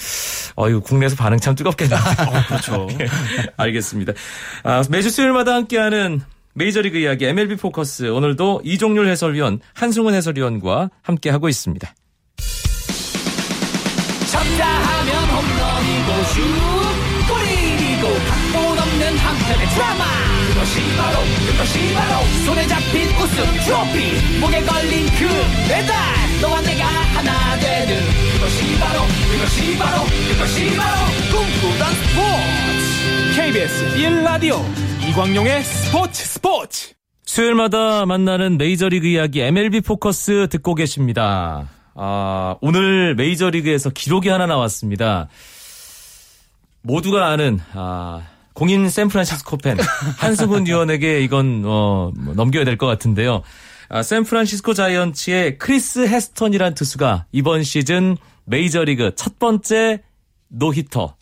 어 0.56 0.70
이거 0.70 0.82
국내에서 0.82 1.16
반응 1.16 1.38
참 1.40 1.56
뜨겁겠네요. 1.56 1.98
그렇죠. 2.48 2.88
알겠습니다. 3.56 4.12
아, 4.64 4.84
매주 4.90 5.10
수요일마다 5.10 5.54
함께하는 5.56 6.22
메이저리그 6.56 6.98
이야기 6.98 7.26
MLB 7.26 7.56
포커스 7.56 8.10
오늘도 8.10 8.62
이종률 8.66 9.08
해설위원, 9.08 9.60
한승훈 9.74 10.14
해설위원과 10.14 10.90
함께하고 11.02 11.48
있습니다. 11.48 11.94
슛 16.34 16.42
골이고 17.30 18.08
각본 18.28 18.80
없는 18.80 19.18
한편의 19.18 19.68
드라마 19.70 20.04
그것이 20.50 20.80
바로 20.98 21.20
그것이 21.48 21.94
바로 21.94 22.26
손에 22.46 22.68
잡힌 22.68 23.08
우승 23.18 23.46
트로피 23.66 24.40
목에 24.40 24.62
걸린 24.64 25.06
그 25.18 25.28
배달 25.70 25.96
너와 26.42 26.62
내가 26.62 26.86
하나 26.86 27.60
되는 27.60 28.02
그것이 28.34 28.80
바로 28.80 29.02
그것이 29.32 29.78
바로 29.78 30.04
그것이 30.32 30.76
바로 30.76 30.98
꿈꾸던 31.32 31.94
스포츠 31.94 33.36
KBS 33.36 33.96
1라디오 33.98 34.62
이광용의 35.10 35.64
스포츠 35.64 36.26
스포츠 36.26 36.94
수요일마다 37.26 38.06
만나는 38.06 38.58
메이저리그 38.58 39.08
이야기 39.08 39.42
MLB 39.42 39.82
포커스 39.82 40.48
듣고 40.50 40.76
계십니다. 40.76 41.68
아, 41.96 42.56
오늘 42.62 43.16
메이저리그에서 43.16 43.90
기록이 43.92 44.30
하나 44.30 44.46
나왔습니다. 44.46 45.30
모두가 46.84 47.28
아는 47.30 47.60
아, 47.74 48.22
공인 48.54 48.90
샌프란시스코 48.90 49.58
팬 49.58 49.78
한승훈 50.18 50.66
위원에게 50.68 51.22
이건 51.22 51.64
어, 51.66 52.12
뭐 52.16 52.34
넘겨야 52.36 52.66
될 52.66 52.78
것 52.78 52.86
같은데요. 52.86 53.42
아, 53.90 54.04
샌프란시스코 54.04 54.74
자이언츠의 54.74 55.58
크리스 55.58 56.08
헤스턴이란 56.08 56.74
투수가 56.76 57.26
이번 57.32 57.64
시즌 57.64 58.18
메이저리그 58.46 59.14
첫 59.16 59.40
번째 59.40 60.04
노히터 60.50 61.16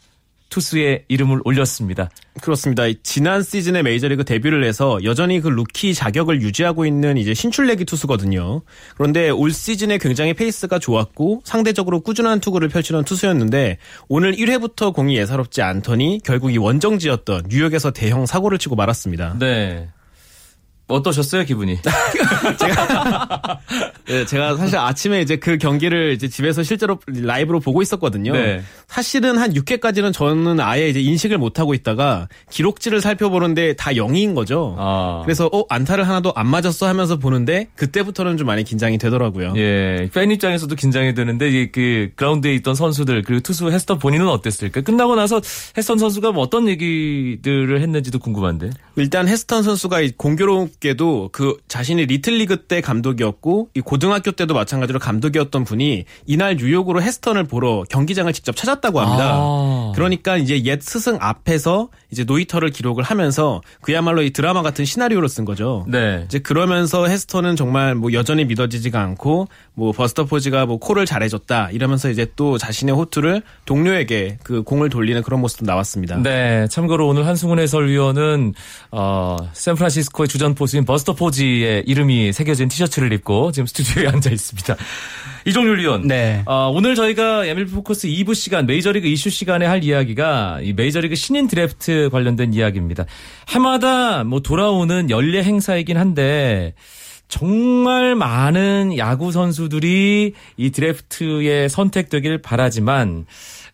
투수의 0.51 1.05
이름을 1.07 1.41
올렸습니다. 1.43 2.09
그렇습니다. 2.41 2.85
이 2.85 2.95
지난 3.01 3.41
시즌에 3.41 3.81
메이저리그 3.81 4.23
데뷔를 4.23 4.63
해서 4.63 4.99
여전히 5.03 5.41
그 5.41 5.47
루키 5.47 5.95
자격을 5.95 6.41
유지하고 6.41 6.85
있는 6.85 7.17
이제 7.17 7.33
신출내기 7.33 7.85
투수거든요. 7.85 8.61
그런데 8.95 9.31
올 9.31 9.51
시즌에 9.51 9.97
굉장히 9.97 10.33
페이스가 10.33 10.77
좋았고 10.77 11.41
상대적으로 11.43 12.01
꾸준한 12.01 12.39
투구를 12.39 12.69
펼치는 12.69 13.03
투수였는데 13.03 13.79
오늘 14.07 14.33
1회부터 14.33 14.93
공이 14.93 15.17
예사롭지 15.17 15.63
않더니 15.63 16.19
결국 16.23 16.53
이 16.53 16.57
원정지였던 16.57 17.45
뉴욕에서 17.49 17.91
대형 17.91 18.25
사고를 18.25 18.59
치고 18.59 18.75
말았습니다. 18.75 19.37
네. 19.39 19.89
어떠셨어요, 20.91 21.45
기분이? 21.45 21.79
네, 24.07 24.25
제가 24.25 24.57
사실 24.57 24.77
아침에 24.77 25.21
이제 25.21 25.37
그 25.37 25.57
경기를 25.57 26.13
이제 26.13 26.27
집에서 26.27 26.63
실제로 26.63 26.99
라이브로 27.07 27.59
보고 27.59 27.81
있었거든요. 27.81 28.33
네. 28.33 28.61
사실은 28.87 29.37
한 29.37 29.53
6회까지는 29.53 30.13
저는 30.13 30.59
아예 30.59 30.89
이제 30.89 30.99
인식을 30.99 31.37
못 31.37 31.59
하고 31.59 31.73
있다가 31.73 32.27
기록지를 32.49 33.01
살펴보는데 33.01 33.75
다 33.75 33.91
0인 33.91 34.35
거죠. 34.35 34.75
아. 34.77 35.21
그래서 35.23 35.49
어 35.51 35.63
안타를 35.69 36.07
하나도 36.07 36.33
안 36.35 36.47
맞았어 36.47 36.87
하면서 36.87 37.17
보는데 37.17 37.67
그때부터는 37.75 38.37
좀 38.37 38.47
많이 38.47 38.63
긴장이 38.63 38.97
되더라고요. 38.97 39.53
예, 39.55 40.09
팬 40.13 40.31
입장에서도 40.31 40.75
긴장이 40.75 41.13
되는데 41.13 41.49
이그 41.49 42.11
그라운드에 42.15 42.53
있던 42.55 42.75
선수들 42.75 43.23
그리고 43.23 43.41
투수 43.41 43.71
헤스턴 43.71 43.99
본인은 43.99 44.27
어땠을까? 44.27 44.81
끝나고 44.81 45.15
나서 45.15 45.41
헤스턴 45.77 45.97
선수가 45.97 46.33
뭐 46.33 46.43
어떤 46.43 46.67
얘기들을 46.67 47.81
했는지도 47.81 48.19
궁금한데. 48.19 48.71
일단 48.97 49.27
헤스턴 49.27 49.63
선수가 49.63 50.01
이 50.01 50.11
공교롭 50.17 50.79
게도 50.81 51.29
그 51.31 51.55
자신이 51.67 52.07
리틀리그 52.07 52.63
때 52.63 52.81
감독이었고 52.81 53.69
이 53.75 53.81
고등학교 53.81 54.31
때도 54.31 54.53
마찬가지로 54.53 54.99
감독이었던 54.99 55.63
분이 55.63 56.05
이날 56.25 56.57
뉴욕으로 56.57 57.01
헤스턴을 57.01 57.45
보러 57.45 57.83
경기장을 57.87 58.33
직접 58.33 58.55
찾았다고 58.55 58.99
합니다. 58.99 59.35
아. 59.35 59.91
그러니까 59.95 60.37
이제 60.37 60.61
옛 60.63 60.81
스승 60.81 61.17
앞에서 61.21 61.89
이제 62.09 62.23
노히터를 62.23 62.71
기록을 62.71 63.03
하면서 63.03 63.61
그야말로 63.81 64.23
이 64.23 64.31
드라마 64.31 64.63
같은 64.63 64.83
시나리오를 64.83 65.29
쓴 65.29 65.45
거죠. 65.45 65.85
네. 65.87 66.23
이제 66.25 66.39
그러면서 66.39 67.05
헤스턴은 67.05 67.55
정말 67.55 67.93
뭐 67.93 68.11
여전히 68.11 68.43
믿어지지가 68.45 68.99
않고 68.99 69.47
뭐 69.75 69.91
버스터 69.91 70.25
포지가 70.25 70.65
뭐 70.65 70.77
콜을 70.77 71.05
잘해줬다 71.05 71.69
이러면서 71.71 72.09
이제 72.09 72.27
또 72.35 72.57
자신의 72.57 72.95
호투를 72.95 73.43
동료에게 73.65 74.39
그 74.43 74.63
공을 74.63 74.89
돌리는 74.89 75.21
그런 75.21 75.41
모습도 75.41 75.65
나왔습니다. 75.65 76.17
네, 76.17 76.67
참고로 76.69 77.07
오늘 77.07 77.27
한승훈 77.27 77.59
해설위원은 77.59 78.55
어, 78.89 79.37
샌프란시스코의 79.53 80.27
주전 80.27 80.55
포 80.55 80.65
수인 80.71 80.85
버스터 80.85 81.13
포지의 81.13 81.83
이름이 81.85 82.31
새겨진 82.31 82.69
티셔츠를 82.69 83.11
입고 83.11 83.51
지금 83.51 83.67
스튜디오에 83.67 84.07
앉아 84.13 84.29
있습니다. 84.29 84.77
이종률 85.45 85.79
위원. 85.79 86.07
네. 86.07 86.43
어, 86.45 86.71
오늘 86.73 86.95
저희가 86.95 87.45
MLB 87.45 87.73
포커스 87.73 88.07
2부 88.07 88.33
시간 88.35 88.65
메이저리그 88.65 89.05
이슈 89.05 89.29
시간에 89.29 89.65
할 89.65 89.83
이야기가 89.83 90.61
이 90.61 90.71
메이저리그 90.71 91.15
신인 91.15 91.49
드래프트 91.49 92.09
관련된 92.09 92.53
이야기입니다. 92.53 93.05
해마다 93.49 94.23
뭐 94.23 94.39
돌아오는 94.39 95.09
연례 95.09 95.43
행사이긴 95.43 95.97
한데 95.97 96.73
정말 97.27 98.15
많은 98.15 98.97
야구 98.97 99.33
선수들이 99.33 100.33
이 100.55 100.71
드래프트에 100.71 101.67
선택되길 101.67 102.37
바라지만 102.41 103.25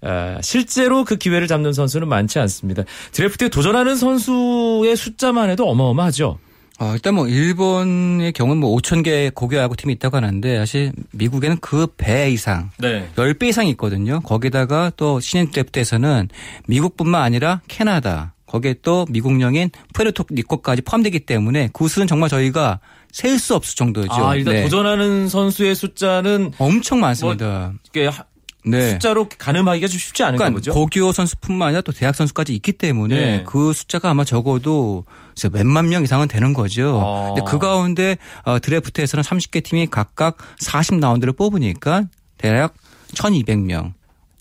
어, 0.02 0.38
실제로 0.42 1.04
그 1.04 1.18
기회를 1.18 1.46
잡는 1.46 1.74
선수는 1.74 2.08
많지 2.08 2.40
않습니다. 2.40 2.84
드래프트에 3.12 3.50
도전하는 3.50 3.96
선수의 3.96 4.96
숫자만 4.96 5.52
해도 5.52 5.70
어마어마하죠. 5.70 6.40
어, 6.80 6.92
일단 6.94 7.16
뭐 7.16 7.28
일본의 7.28 8.34
경우는 8.34 8.60
뭐 8.62 8.76
5천 8.78 9.04
개 9.04 9.32
고교 9.34 9.58
야구 9.58 9.76
팀이 9.76 9.94
있다고 9.94 10.18
하는데 10.18 10.58
사실 10.58 10.92
미국에는 11.12 11.58
그 11.58 11.88
배 11.98 12.30
이상 12.32 12.70
네. 12.78 13.10
10배 13.16 13.46
이상이 13.48 13.72
있거든요. 13.72 14.20
거기다가 14.22 14.92
또 14.96 15.20
신인 15.20 15.50
드래프트에서는 15.50 16.30
미국뿐만 16.68 17.22
아니라 17.24 17.62
캐나다 17.68 18.34
거기에 18.46 18.76
또 18.84 19.06
미국령인 19.10 19.72
푸에르토리코까지 19.94 20.84
포함되기 20.84 21.22
때문에 21.22 21.70
그 21.74 21.88
수는 21.88 22.08
정말 22.08 22.30
저희가 22.30 22.80
셀 23.12 23.40
수 23.40 23.56
없을 23.56 23.76
정도죠. 23.76 24.14
아, 24.14 24.36
일단 24.36 24.54
네. 24.54 24.64
도전하는 24.64 25.28
선수의 25.28 25.74
숫자는 25.76 26.52
엄청 26.60 27.00
많습니다. 27.00 27.74
하- 28.12 28.26
네. 28.68 28.92
숫자로 28.92 29.28
가늠하기가 29.38 29.88
좀 29.88 30.00
쉽지 30.00 30.24
않은가 30.24 30.46
그러니까 30.46 30.58
보죠. 30.58 30.74
고교 30.74 31.12
선수뿐만 31.12 31.70
아니라 31.70 31.82
또 31.82 31.92
대학 31.92 32.16
선수까지 32.16 32.54
있기 32.56 32.74
때문에 32.74 33.16
네. 33.16 33.44
그 33.46 33.74
숫자가 33.74 34.10
아마 34.10 34.24
적어도 34.24 35.06
몇만 35.52 35.90
명 35.90 36.04
이상은 36.04 36.28
되는 36.28 36.54
거죠. 36.54 37.02
아. 37.04 37.34
근데 37.34 37.42
그 37.50 37.60
가운데 37.60 38.18
어, 38.44 38.60
드래프트에서는 38.60 39.24
30개 39.24 39.64
팀이 39.64 39.88
각각 39.88 40.38
40라운드를 40.62 41.36
뽑으니까 41.38 42.06
대략 42.38 42.76
1,200명. 43.14 43.94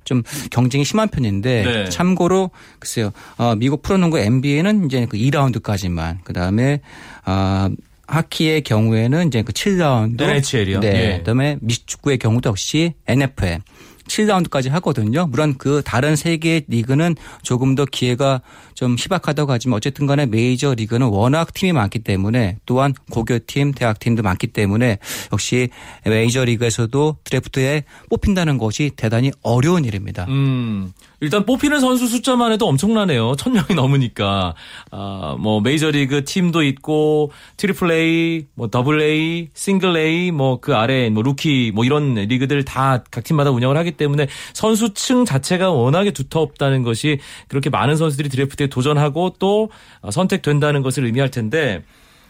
좀 0.04 0.22
경쟁이 0.52 0.84
심한 0.84 1.08
편인데 1.08 1.64
네. 1.64 1.88
참고로 1.88 2.50
글쎄요 2.78 3.10
어, 3.38 3.56
미국 3.56 3.82
프로농구 3.82 4.20
NBA는 4.20 4.86
이제 4.86 5.04
그 5.10 5.16
2라운드까지만 5.16 6.18
그 6.22 6.32
다음에 6.32 6.80
어, 7.26 7.68
하키의 8.06 8.62
경우에는 8.62 9.26
이제 9.26 9.42
그 9.42 9.52
7라운드 9.52 10.22
NHL이요? 10.22 10.80
네. 10.80 10.88
예. 11.14 11.18
그다음에 11.18 11.58
미식축구의 11.60 12.18
경우도 12.18 12.50
역시 12.50 12.94
NFL 13.08 13.60
7라운드까지 14.08 14.70
하거든요. 14.70 15.26
물론 15.26 15.54
그 15.58 15.82
다른 15.84 16.16
세개 16.16 16.64
리그는 16.68 17.16
조금 17.42 17.74
더 17.74 17.84
기회가 17.84 18.40
좀 18.74 18.96
희박하다고 18.98 19.52
하지만 19.52 19.76
어쨌든 19.76 20.06
간에 20.06 20.26
메이저 20.26 20.74
리그는 20.74 21.06
워낙 21.08 21.52
팀이 21.54 21.72
많기 21.72 22.00
때문에 22.00 22.58
또한 22.66 22.94
고교팀, 23.10 23.72
대학팀도 23.72 24.22
많기 24.22 24.48
때문에 24.48 24.98
역시 25.32 25.68
메이저 26.04 26.44
리그에서도 26.44 27.16
드래프트에 27.24 27.84
뽑힌다는 28.10 28.58
것이 28.58 28.92
대단히 28.96 29.32
어려운 29.42 29.84
일입니다. 29.84 30.26
음, 30.28 30.92
일단 31.20 31.46
뽑히는 31.46 31.80
선수 31.80 32.06
숫자만 32.06 32.52
해도 32.52 32.66
엄청나네요. 32.68 33.36
천 33.36 33.54
명이 33.54 33.74
넘으니까. 33.74 34.54
아, 34.90 35.36
뭐, 35.38 35.60
메이저리그 35.60 36.24
팀도 36.24 36.62
있고, 36.62 37.32
트리플 37.56 37.90
A, 37.90 38.46
뭐, 38.54 38.68
더블 38.68 39.00
A, 39.00 39.48
싱글 39.54 39.96
A, 39.96 40.30
뭐, 40.30 40.60
그 40.60 40.74
아래, 40.74 41.08
뭐, 41.08 41.22
루키, 41.22 41.72
뭐, 41.74 41.84
이런 41.84 42.14
리그들 42.14 42.64
다 42.64 43.02
각 43.10 43.24
팀마다 43.24 43.50
운영을 43.50 43.76
하기 43.78 43.92
때문에 43.92 44.26
선수층 44.52 45.24
자체가 45.24 45.70
워낙에 45.70 46.10
두텁다는 46.10 46.82
것이 46.82 47.18
그렇게 47.48 47.70
많은 47.70 47.96
선수들이 47.96 48.28
드래프트에 48.28 48.66
도전하고 48.68 49.34
또 49.38 49.70
어, 50.00 50.10
선택된다는 50.10 50.82
것을 50.82 51.04
의미할 51.04 51.30
텐데, 51.30 51.82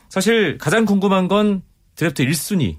사실 0.09 0.59
가장 0.59 0.85
궁금한 0.85 1.29
건 1.29 1.63
드래프트 1.97 2.25
1순위. 2.25 2.77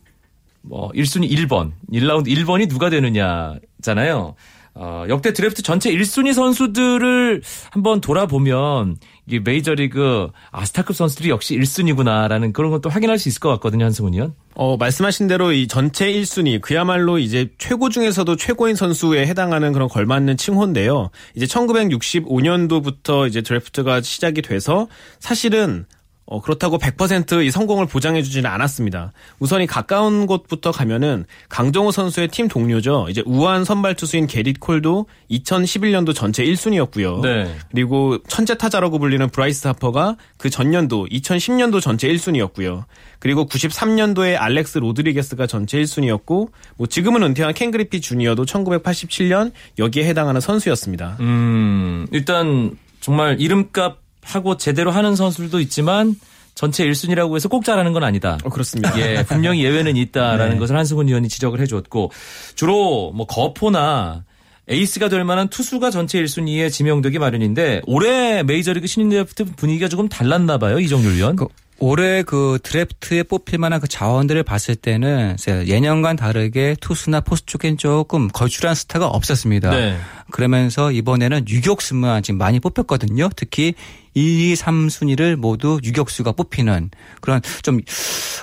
뭐 0.61 0.89
1순위 0.91 1.29
1번, 1.31 1.71
1라운드 1.91 2.27
1번이 2.27 2.69
누가 2.69 2.89
되느냐잖아요. 2.89 4.35
어, 4.79 5.05
역대 5.09 5.33
드래프트 5.33 5.63
전체 5.63 5.91
1순위 5.91 6.33
선수들을 6.33 7.41
한번 7.71 7.99
돌아보면 7.99 8.97
이게 9.25 9.39
메이저리그 9.39 10.29
올스타급 10.51 10.95
선수들이 10.95 11.29
역시 11.29 11.57
1순위구나라는 11.57 12.53
그런 12.53 12.69
것도 12.69 12.89
확인할 12.89 13.17
수 13.17 13.27
있을 13.27 13.39
것 13.39 13.49
같거든요, 13.53 13.85
한승훈 13.85 14.13
위원. 14.13 14.35
어, 14.53 14.77
말씀하신 14.77 15.27
대로 15.27 15.51
이 15.51 15.67
전체 15.67 16.11
1순위, 16.11 16.61
그야말로 16.61 17.17
이제 17.17 17.49
최고 17.57 17.89
중에서도 17.89 18.35
최고인 18.35 18.75
선수에 18.75 19.25
해당하는 19.25 19.73
그런 19.73 19.89
걸맞는 19.89 20.37
칭호인데요. 20.37 21.09
이제 21.35 21.45
1965년도부터 21.47 23.27
이제 23.27 23.41
드래프트가 23.41 24.01
시작이 24.01 24.43
돼서 24.43 24.87
사실은 25.19 25.85
어, 26.29 26.41
그렇다고 26.41 26.77
100%이 26.77 27.49
성공을 27.49 27.85
보장해주지는 27.87 28.49
않았습니다. 28.49 29.13
우선 29.39 29.61
이 29.61 29.65
가까운 29.65 30.27
곳부터 30.27 30.71
가면은 30.71 31.25
강정호 31.47 31.91
선수의 31.91 32.27
팀 32.27 32.49
동료죠. 32.49 33.07
이제 33.09 33.23
우완 33.25 33.63
선발 33.63 33.95
투수인 33.95 34.27
게릿 34.27 34.59
콜도 34.59 35.07
2011년도 35.31 36.13
전체 36.13 36.43
1순위였고요. 36.43 37.21
네. 37.21 37.55
그리고 37.71 38.17
천재 38.27 38.57
타자라고 38.57 38.99
불리는 38.99 39.29
브라이스 39.29 39.67
하퍼가 39.67 40.17
그 40.35 40.49
전년도 40.49 41.07
2010년도 41.09 41.81
전체 41.81 42.09
1순위였고요. 42.09 42.83
그리고 43.19 43.45
93년도에 43.47 44.35
알렉스 44.37 44.79
로드리게스가 44.79 45.47
전체 45.47 45.81
1순위였고 45.81 46.49
뭐 46.75 46.87
지금은 46.87 47.23
은퇴한 47.23 47.53
켄 47.53 47.71
그리피 47.71 48.01
주니어도 48.01 48.43
1987년 48.43 49.53
여기에 49.79 50.03
해당하는 50.03 50.41
선수였습니다. 50.41 51.15
음, 51.21 52.05
일단 52.11 52.77
정말 52.99 53.39
이름값 53.39 54.06
하고 54.27 54.57
제대로 54.57 54.91
하는 54.91 55.15
선수들도 55.15 55.59
있지만 55.61 56.15
전체 56.53 56.85
1순위라고 56.85 57.35
해서 57.35 57.49
꼭 57.49 57.63
잘하는 57.63 57.93
건 57.93 58.03
아니다. 58.03 58.37
어, 58.43 58.49
그렇습니다. 58.49 58.97
예, 58.99 59.23
분명히 59.23 59.63
예외는 59.63 59.95
있다라는 59.95 60.57
것을 60.59 60.75
한승훈 60.75 61.07
위원이 61.07 61.29
지적을 61.29 61.59
해줬고 61.61 62.11
주로 62.55 63.11
뭐 63.13 63.25
거포나 63.27 64.25
에이스가 64.67 65.07
될 65.07 65.23
만한 65.23 65.47
투수가 65.47 65.91
전체 65.91 66.21
1순위에 66.21 66.71
지명되기 66.71 67.19
마련인데 67.19 67.83
올해 67.85 68.43
메이저리그 68.43 68.87
신인 68.87 69.09
드래프트 69.09 69.45
분위기가 69.55 69.87
조금 69.87 70.09
달랐나 70.09 70.57
봐요 70.57 70.79
이종률 70.79 71.15
위원. 71.15 71.35
그 71.35 71.45
올해 71.79 72.23
그 72.23 72.59
드래프트에 72.63 73.23
뽑힐 73.23 73.59
만한 73.59 73.79
그 73.79 73.87
자원들을 73.87 74.41
봤을 74.43 74.75
때는 74.75 75.35
예년간 75.47 76.15
다르게 76.15 76.75
투수나 76.79 77.21
포수 77.21 77.45
쪽엔 77.45 77.77
조금 77.77 78.27
걸출한 78.29 78.75
스타가 78.75 79.07
없었습니다. 79.07 79.69
네. 79.69 79.97
그러면서 80.31 80.91
이번에는 80.91 81.47
유격수만 81.47 82.23
지금 82.23 82.37
많이 82.37 82.59
뽑혔거든요. 82.59 83.29
특히 83.35 83.75
1, 84.13 84.51
2, 84.51 84.55
3순위를 84.55 85.35
모두 85.35 85.79
유격수가 85.83 86.31
뽑히는 86.31 86.89
그런 87.21 87.41
좀, 87.61 87.79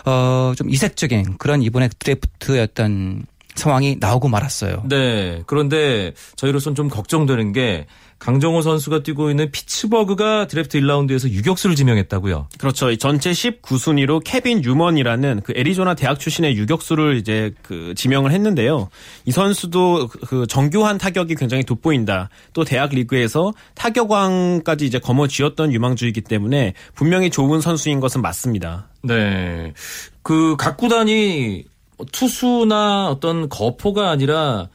어, 0.07 0.53
좀 0.57 0.71
이색적인 0.71 1.39
그런 1.39 1.63
이번에 1.63 1.89
드래프트였던 1.99 3.27
상황이 3.55 3.97
나오고 4.01 4.29
말았어요. 4.29 4.85
네. 4.89 5.43
그런데 5.47 6.13
저희로서는 6.37 6.75
좀 6.75 6.89
걱정되는 6.89 7.53
게 7.53 7.87
강정호 8.19 8.63
선수가 8.63 9.03
뛰고 9.03 9.29
있는 9.31 9.51
피츠버그가 9.51 10.47
드래프트 10.47 10.81
1라운드에서 10.81 11.29
유격수를 11.29 11.77
지명했다고요. 11.77 12.49
그렇죠. 12.59 12.91
이 12.91 12.97
전체 12.97 13.33
19순위로 13.33 14.23
케빈 14.25 14.65
뉴먼이라는 14.65 15.43
그 15.45 15.53
애리조나 15.55 15.95
대학 15.95 16.19
출신의 16.19 16.57
유격수를 16.57 17.17
이제 17.17 17.53
그 17.63 17.93
지명을 17.95 18.33
했는데요. 18.33 18.89
이 19.27 19.31
선수도 19.31 20.09
그 20.09 20.47
정교한 20.47 20.97
타격이 20.97 21.35
굉장히 21.35 21.65
돋보인다. 21.65 22.31
또 22.55 22.65
대학 22.65 22.91
리그에서 22.91 23.53
타격왕까지 23.75 24.87
이제 24.87 24.99
거머쥐었던 24.99 25.73
유망주이기 25.73 26.23
때문에 26.23 26.73
분명히 26.95 27.29
좋은 27.31 27.61
선수인 27.61 28.01
것은 28.01 28.23
맞습니다. 28.23 28.89
네. 29.03 29.75
그 30.23 30.57
각 30.57 30.79
구단이 30.79 31.67
투수나 32.13 33.09
어떤 33.09 33.49
거포가 33.49 34.11
아니라 34.11 34.69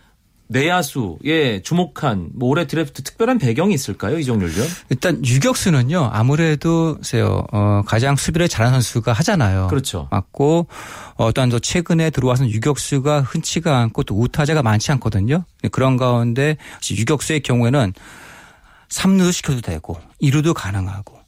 내야수에 0.49 1.61
주목한 1.63 2.31
뭐 2.33 2.49
올해 2.49 2.65
드래프트 2.65 3.03
특별한 3.03 3.37
배경이 3.37 3.73
있을까요? 3.73 4.17
이정률 4.17 4.49
위원? 4.49 4.67
일단 4.89 5.23
유격수는요 5.23 6.09
아무래도 6.11 6.97
세요 7.03 7.45
어, 7.51 7.83
가장 7.85 8.15
수비를 8.15 8.47
잘하는 8.47 8.81
선수가 8.81 9.13
하잖아요. 9.13 9.67
그렇죠. 9.67 10.07
맞고 10.09 10.67
어, 11.15 11.31
또한 11.33 11.49
또 11.49 11.59
최근에 11.59 12.09
들어와서 12.09 12.47
유격수가 12.47 13.21
흔치가 13.21 13.77
않고 13.77 14.03
또 14.03 14.19
우타자가 14.19 14.63
많지 14.63 14.91
않거든요. 14.93 15.45
그런 15.71 15.97
가운데 15.97 16.57
유격수의 16.89 17.41
경우에는 17.41 17.93
3루도 18.89 19.31
시켜도 19.31 19.61
되고 19.61 19.99
2루도 20.19 20.55
가능하고 20.55 21.18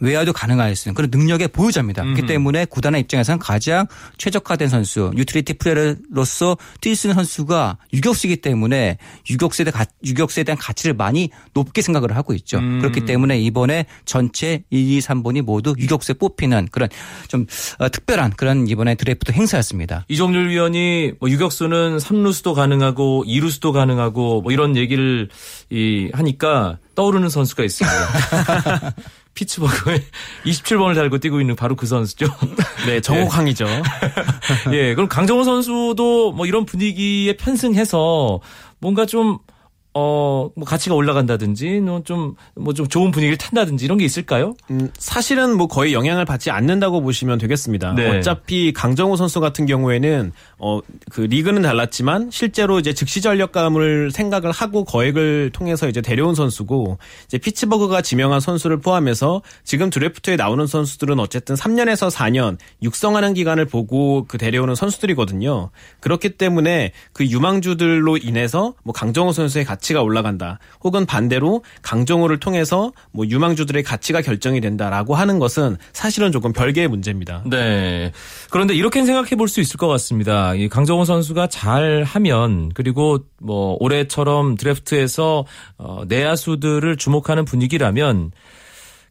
외야도 0.00 0.32
수 0.74 0.88
있는 0.88 0.94
그런 0.94 1.10
능력의 1.12 1.48
보유자입니다. 1.48 2.02
그렇기 2.02 2.26
때문에 2.26 2.64
구단의 2.64 3.02
입장에서는 3.02 3.38
가장 3.38 3.86
최적화된 4.18 4.68
선수, 4.68 5.10
utility 5.16 5.54
player로서 5.54 6.56
뛸 6.80 6.94
수 6.94 7.06
있는 7.06 7.14
선수가 7.14 7.78
유격수이기 7.92 8.38
때문에 8.38 8.98
유격수에 9.28 9.64
대한, 9.64 9.86
유격수에 10.04 10.44
대한 10.44 10.58
가치를 10.58 10.94
많이 10.94 11.30
높게 11.54 11.82
생각을 11.82 12.16
하고 12.16 12.32
있죠. 12.34 12.60
그렇기 12.60 13.04
때문에 13.04 13.38
이번에 13.40 13.86
전체 14.04 14.62
1, 14.70 14.78
2, 14.78 14.98
3번이 15.00 15.42
모두 15.42 15.74
유격수에 15.78 16.14
뽑히는 16.14 16.68
그런 16.70 16.88
좀 17.28 17.46
어, 17.78 17.88
특별한 17.88 18.32
그런 18.36 18.66
이번에 18.68 18.94
드래프트 18.94 19.32
행사였습니다. 19.32 20.06
이정률 20.08 20.48
위원이 20.48 21.12
뭐 21.20 21.28
유격수는 21.30 21.98
3루수도 21.98 22.54
가능하고 22.54 23.24
2루수도 23.26 23.72
가능하고 23.72 24.42
뭐 24.42 24.52
이런 24.52 24.76
얘기를 24.76 25.28
이 25.70 26.10
하니까 26.12 26.78
떠오르는 26.94 27.28
선수가 27.28 27.64
있습니다. 27.64 27.96
피츠버그에 29.34 30.02
27번을 30.44 30.94
달고 30.96 31.18
뛰고 31.18 31.40
있는 31.40 31.56
바로 31.56 31.76
그 31.76 31.86
선수죠. 31.86 32.26
네, 32.86 33.00
정옥항이죠. 33.00 33.66
예, 34.72 34.94
그럼 34.94 35.08
강정호 35.08 35.44
선수도 35.44 36.32
뭐 36.32 36.46
이런 36.46 36.64
분위기에 36.64 37.36
편승해서 37.36 38.40
뭔가 38.78 39.06
좀 39.06 39.38
어, 39.94 40.50
뭐 40.54 40.64
가치가 40.64 40.94
올라간다든지, 40.94 41.82
좀, 42.04 42.36
뭐 42.54 42.72
좀 42.74 42.86
좋은 42.86 43.10
분위기를 43.10 43.36
탄다든지 43.36 43.84
이런 43.84 43.98
게 43.98 44.04
있을까요? 44.04 44.54
음, 44.70 44.90
사실은 44.96 45.56
뭐 45.56 45.66
거의 45.66 45.92
영향을 45.92 46.24
받지 46.24 46.50
않는다고 46.50 47.02
보시면 47.02 47.38
되겠습니다. 47.38 47.94
네. 47.94 48.18
어차피 48.18 48.72
강정호 48.72 49.16
선수 49.16 49.40
같은 49.40 49.66
경우에는 49.66 50.32
어 50.58 50.80
그 51.10 51.22
리그는 51.22 51.62
달랐지만 51.62 52.30
실제로 52.30 52.78
이제 52.78 52.92
즉시 52.94 53.20
전력감을 53.20 54.10
생각을 54.12 54.52
하고 54.52 54.84
거액을 54.84 55.50
통해서 55.52 55.88
이제 55.88 56.00
데려온 56.00 56.34
선수고 56.34 56.98
이제 57.26 57.36
피츠버그가 57.38 58.02
지명한 58.02 58.40
선수를 58.40 58.80
포함해서 58.80 59.42
지금 59.64 59.90
드래프트에 59.90 60.36
나오는 60.36 60.66
선수들은 60.66 61.18
어쨌든 61.18 61.56
3년에서 61.56 62.10
4년 62.10 62.58
육성하는 62.82 63.34
기간을 63.34 63.64
보고 63.66 64.24
그 64.28 64.38
데려오는 64.38 64.74
선수들이거든요. 64.74 65.70
그렇기 66.00 66.30
때문에 66.30 66.92
그 67.12 67.26
유망주들로 67.26 68.16
인해서 68.18 68.74
뭐 68.84 68.92
강정호 68.92 69.32
선수의 69.32 69.64
가치 69.64 69.79
가 69.80 70.02
올라간다. 70.02 70.58
혹은 70.84 71.04
반대로 71.06 71.64
강정호를 71.82 72.38
통해서 72.38 72.92
뭐 73.12 73.26
유망주들의 73.26 73.82
가치가 73.82 74.20
결정이 74.22 74.60
된다라고 74.60 75.14
하는 75.16 75.38
것은 75.38 75.76
사실은 75.92 76.30
조금 76.32 76.52
별개의 76.52 76.86
문제입니다. 76.88 77.42
네. 77.46 78.12
그런데 78.50 78.74
이렇게 78.74 79.04
생각해 79.04 79.30
볼 79.36 79.48
수 79.48 79.60
있을 79.60 79.78
것 79.78 79.88
같습니다. 79.88 80.54
이 80.54 80.68
강정호 80.68 81.04
선수가 81.04 81.48
잘 81.48 82.04
하면 82.04 82.70
그리고 82.74 83.18
뭐 83.40 83.76
올해처럼 83.80 84.56
드래프트에서 84.56 85.44
어, 85.76 86.02
내야수들을 86.06 86.96
주목하는 86.96 87.44
분위기라면 87.44 88.30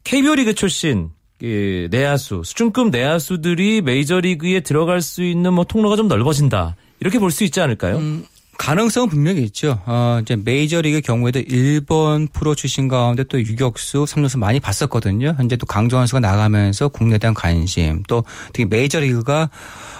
KBO 0.04 0.36
리그 0.36 0.54
출신 0.54 1.10
이 1.42 1.88
내야수, 1.90 2.42
수준급 2.44 2.90
내야수들이 2.90 3.80
메이저리그에 3.82 4.60
들어갈 4.60 5.00
수 5.00 5.22
있는 5.22 5.52
뭐 5.54 5.64
통로가 5.64 5.96
좀 5.96 6.06
넓어진다. 6.08 6.76
이렇게 7.00 7.18
볼 7.18 7.30
수 7.30 7.44
있지 7.44 7.60
않을까요? 7.62 7.96
가능성은 8.60 9.08
분명히 9.08 9.42
있죠. 9.44 9.80
어, 9.86 10.18
이제 10.20 10.36
메이저리그 10.36 11.00
경우에도 11.00 11.40
일본 11.40 12.30
프로 12.30 12.54
출신 12.54 12.88
가운데 12.88 13.24
또 13.24 13.40
유격수, 13.40 14.04
3루수 14.04 14.38
많이 14.38 14.60
봤었거든요. 14.60 15.34
현재 15.38 15.56
또 15.56 15.64
강정호 15.64 16.06
선수가 16.06 16.20
나가면서 16.20 16.88
국내에 16.88 17.16
대한 17.16 17.32
관심 17.32 18.02
또 18.06 18.22
특히 18.52 18.66
메이저리그가 18.66 19.48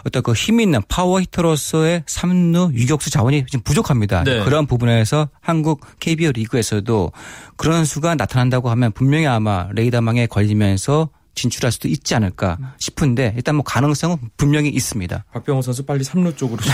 어떤 0.05 0.23
그 0.23 0.35
힘 0.35 0.61
있는 0.61 0.83
power 0.89 1.23
hitter로서의 1.23 2.03
3루 2.07 2.75
유격수 2.75 3.09
자원이 3.09 3.47
지금 3.47 3.63
부족합니다. 3.63 4.25
네. 4.25 4.45
그런 4.45 4.67
부분에서 4.67 5.31
한국 5.41 5.81
KBO 5.99 6.33
리그에서도 6.33 7.13
그런 7.57 7.77
선수가 7.79 8.15
나타난다고 8.17 8.69
하면 8.71 8.93
분명히 8.93 9.27
아마 9.27 9.69
레이더망에 9.73 10.27
걸리면서 10.27 11.09
진출할 11.35 11.73
수도 11.73 11.89
있지 11.89 12.15
않을까 12.15 12.59
싶은데 12.79 13.33
일단 13.37 13.55
뭐 13.55 13.65
가능성은 13.65 14.19
분명히 14.37 14.69
있습니다. 14.69 15.25
박병호 15.33 15.63
선수 15.63 15.87
빨리 15.87 16.05
3루 16.05 16.37
쪽으로. 16.37 16.61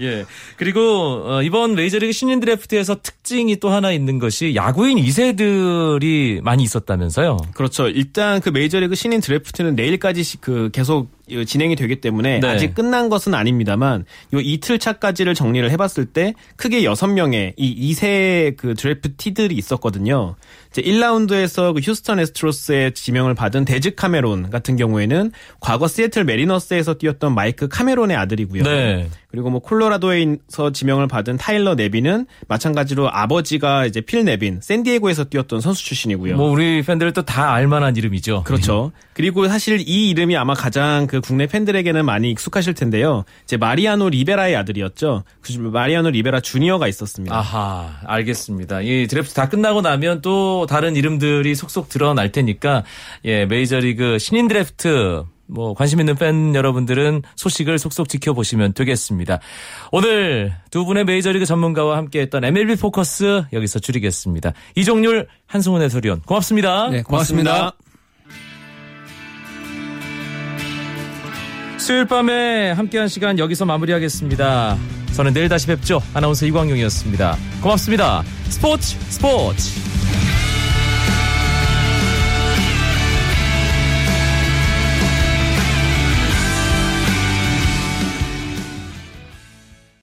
예. 0.00 0.24
그리고 0.56 1.22
어, 1.26 1.42
이번 1.42 1.74
메이저리그 1.74 2.12
신인 2.12 2.40
드래프트에서 2.40 3.02
특징이 3.02 3.56
또 3.60 3.68
하나 3.70 3.92
있는 3.92 4.18
것이 4.18 4.54
야구인 4.54 4.98
2세들이 4.98 6.40
많이 6.42 6.62
있었다면서요. 6.62 7.36
그렇죠. 7.54 7.88
일단 7.88 8.40
그 8.40 8.48
메이저리그 8.50 8.94
신인 8.94 9.20
드래프트는 9.20 9.74
내일까지 9.74 10.22
시- 10.22 10.40
그 10.40 10.70
계속 10.72 11.10
진행이 11.46 11.76
되기 11.76 12.00
때문에 12.00 12.40
네. 12.40 12.48
아직 12.48 12.74
끝난 12.74 13.08
것은 13.08 13.34
아닙니다만 13.34 14.04
요 14.34 14.40
이틀 14.40 14.78
차까지를 14.78 15.34
정리를 15.34 15.70
해봤을 15.70 16.06
때 16.12 16.34
크게 16.56 16.82
6명의 16.82 17.54
이 17.56 17.92
2세 17.92 18.56
그 18.56 18.74
draftee들이 18.74 19.54
있었거든요. 19.54 20.36
이제 20.70 20.82
1라운드에서 20.82 21.74
그 21.74 21.80
휴스턴 21.80 22.20
애스트로스의 22.20 22.92
지명을 22.94 23.34
받은 23.34 23.64
데즈 23.64 23.94
카메론 23.96 24.50
같은 24.50 24.76
경우에는 24.76 25.32
과거 25.60 25.88
시애틀 25.88 26.24
매리너스에서 26.24 26.94
뛰었던 26.94 27.34
마이크 27.34 27.68
카메론의 27.68 28.16
아들이고요. 28.16 28.62
네. 28.62 29.08
그리고 29.30 29.50
뭐 29.50 29.60
콜로라도에서 29.60 30.72
지명을 30.72 31.08
받은 31.08 31.36
타일러 31.36 31.74
네빈은 31.74 32.26
마찬가지로 32.48 33.10
아버지가 33.10 33.86
이제 33.86 34.00
필 34.00 34.24
네빈 34.24 34.60
샌디에고에서 34.60 35.24
뛰었던 35.24 35.60
선수 35.60 35.84
출신이고요. 35.84 36.36
뭐 36.36 36.50
우리 36.50 36.82
팬들도 36.82 37.22
다 37.22 37.52
알만한 37.52 37.96
이름이죠. 37.96 38.44
그렇죠. 38.44 38.92
그리고 39.20 39.46
사실 39.48 39.86
이 39.86 40.08
이름이 40.08 40.34
아마 40.38 40.54
가장 40.54 41.06
그 41.06 41.20
국내 41.20 41.46
팬들에게는 41.46 42.06
많이 42.06 42.30
익숙하실 42.30 42.72
텐데요. 42.72 43.24
이제 43.44 43.58
마리아노 43.58 44.08
리베라의 44.08 44.56
아들이었죠. 44.56 45.24
그 45.42 45.52
마리아노 45.58 46.08
리베라 46.08 46.40
주니어가 46.40 46.88
있었습니다. 46.88 47.36
아하, 47.36 47.98
알겠습니다. 48.06 48.80
이 48.80 49.06
드래프트 49.08 49.34
다 49.34 49.50
끝나고 49.50 49.82
나면 49.82 50.22
또 50.22 50.64
다른 50.64 50.96
이름들이 50.96 51.54
속속 51.54 51.90
드러날 51.90 52.32
테니까 52.32 52.84
예, 53.26 53.44
메이저리그 53.44 54.18
신인 54.18 54.48
드래프트 54.48 55.24
뭐 55.44 55.74
관심 55.74 56.00
있는 56.00 56.14
팬 56.14 56.54
여러분들은 56.54 57.20
소식을 57.36 57.78
속속 57.78 58.08
지켜보시면 58.08 58.72
되겠습니다. 58.72 59.38
오늘 59.92 60.54
두 60.70 60.86
분의 60.86 61.04
메이저리그 61.04 61.44
전문가와 61.44 61.98
함께했던 61.98 62.42
MLB 62.42 62.76
포커스 62.76 63.42
여기서 63.52 63.80
줄이겠습니다. 63.80 64.54
이종률 64.76 65.28
한승훈 65.46 65.82
해설위원 65.82 66.22
고맙습니다. 66.22 66.88
네, 66.88 67.02
고맙습니다. 67.02 67.74
수요일 71.80 72.04
밤에 72.04 72.72
함께한 72.72 73.08
시간 73.08 73.38
여기서 73.38 73.64
마무리하겠습니다. 73.64 74.76
저는 75.14 75.32
내일 75.32 75.48
다시 75.48 75.66
뵙죠. 75.66 76.02
아나운서 76.12 76.46
이광용이었습니다. 76.46 77.36
고맙습니다. 77.62 78.22
스포츠 78.48 78.96
스포츠. 79.08 80.29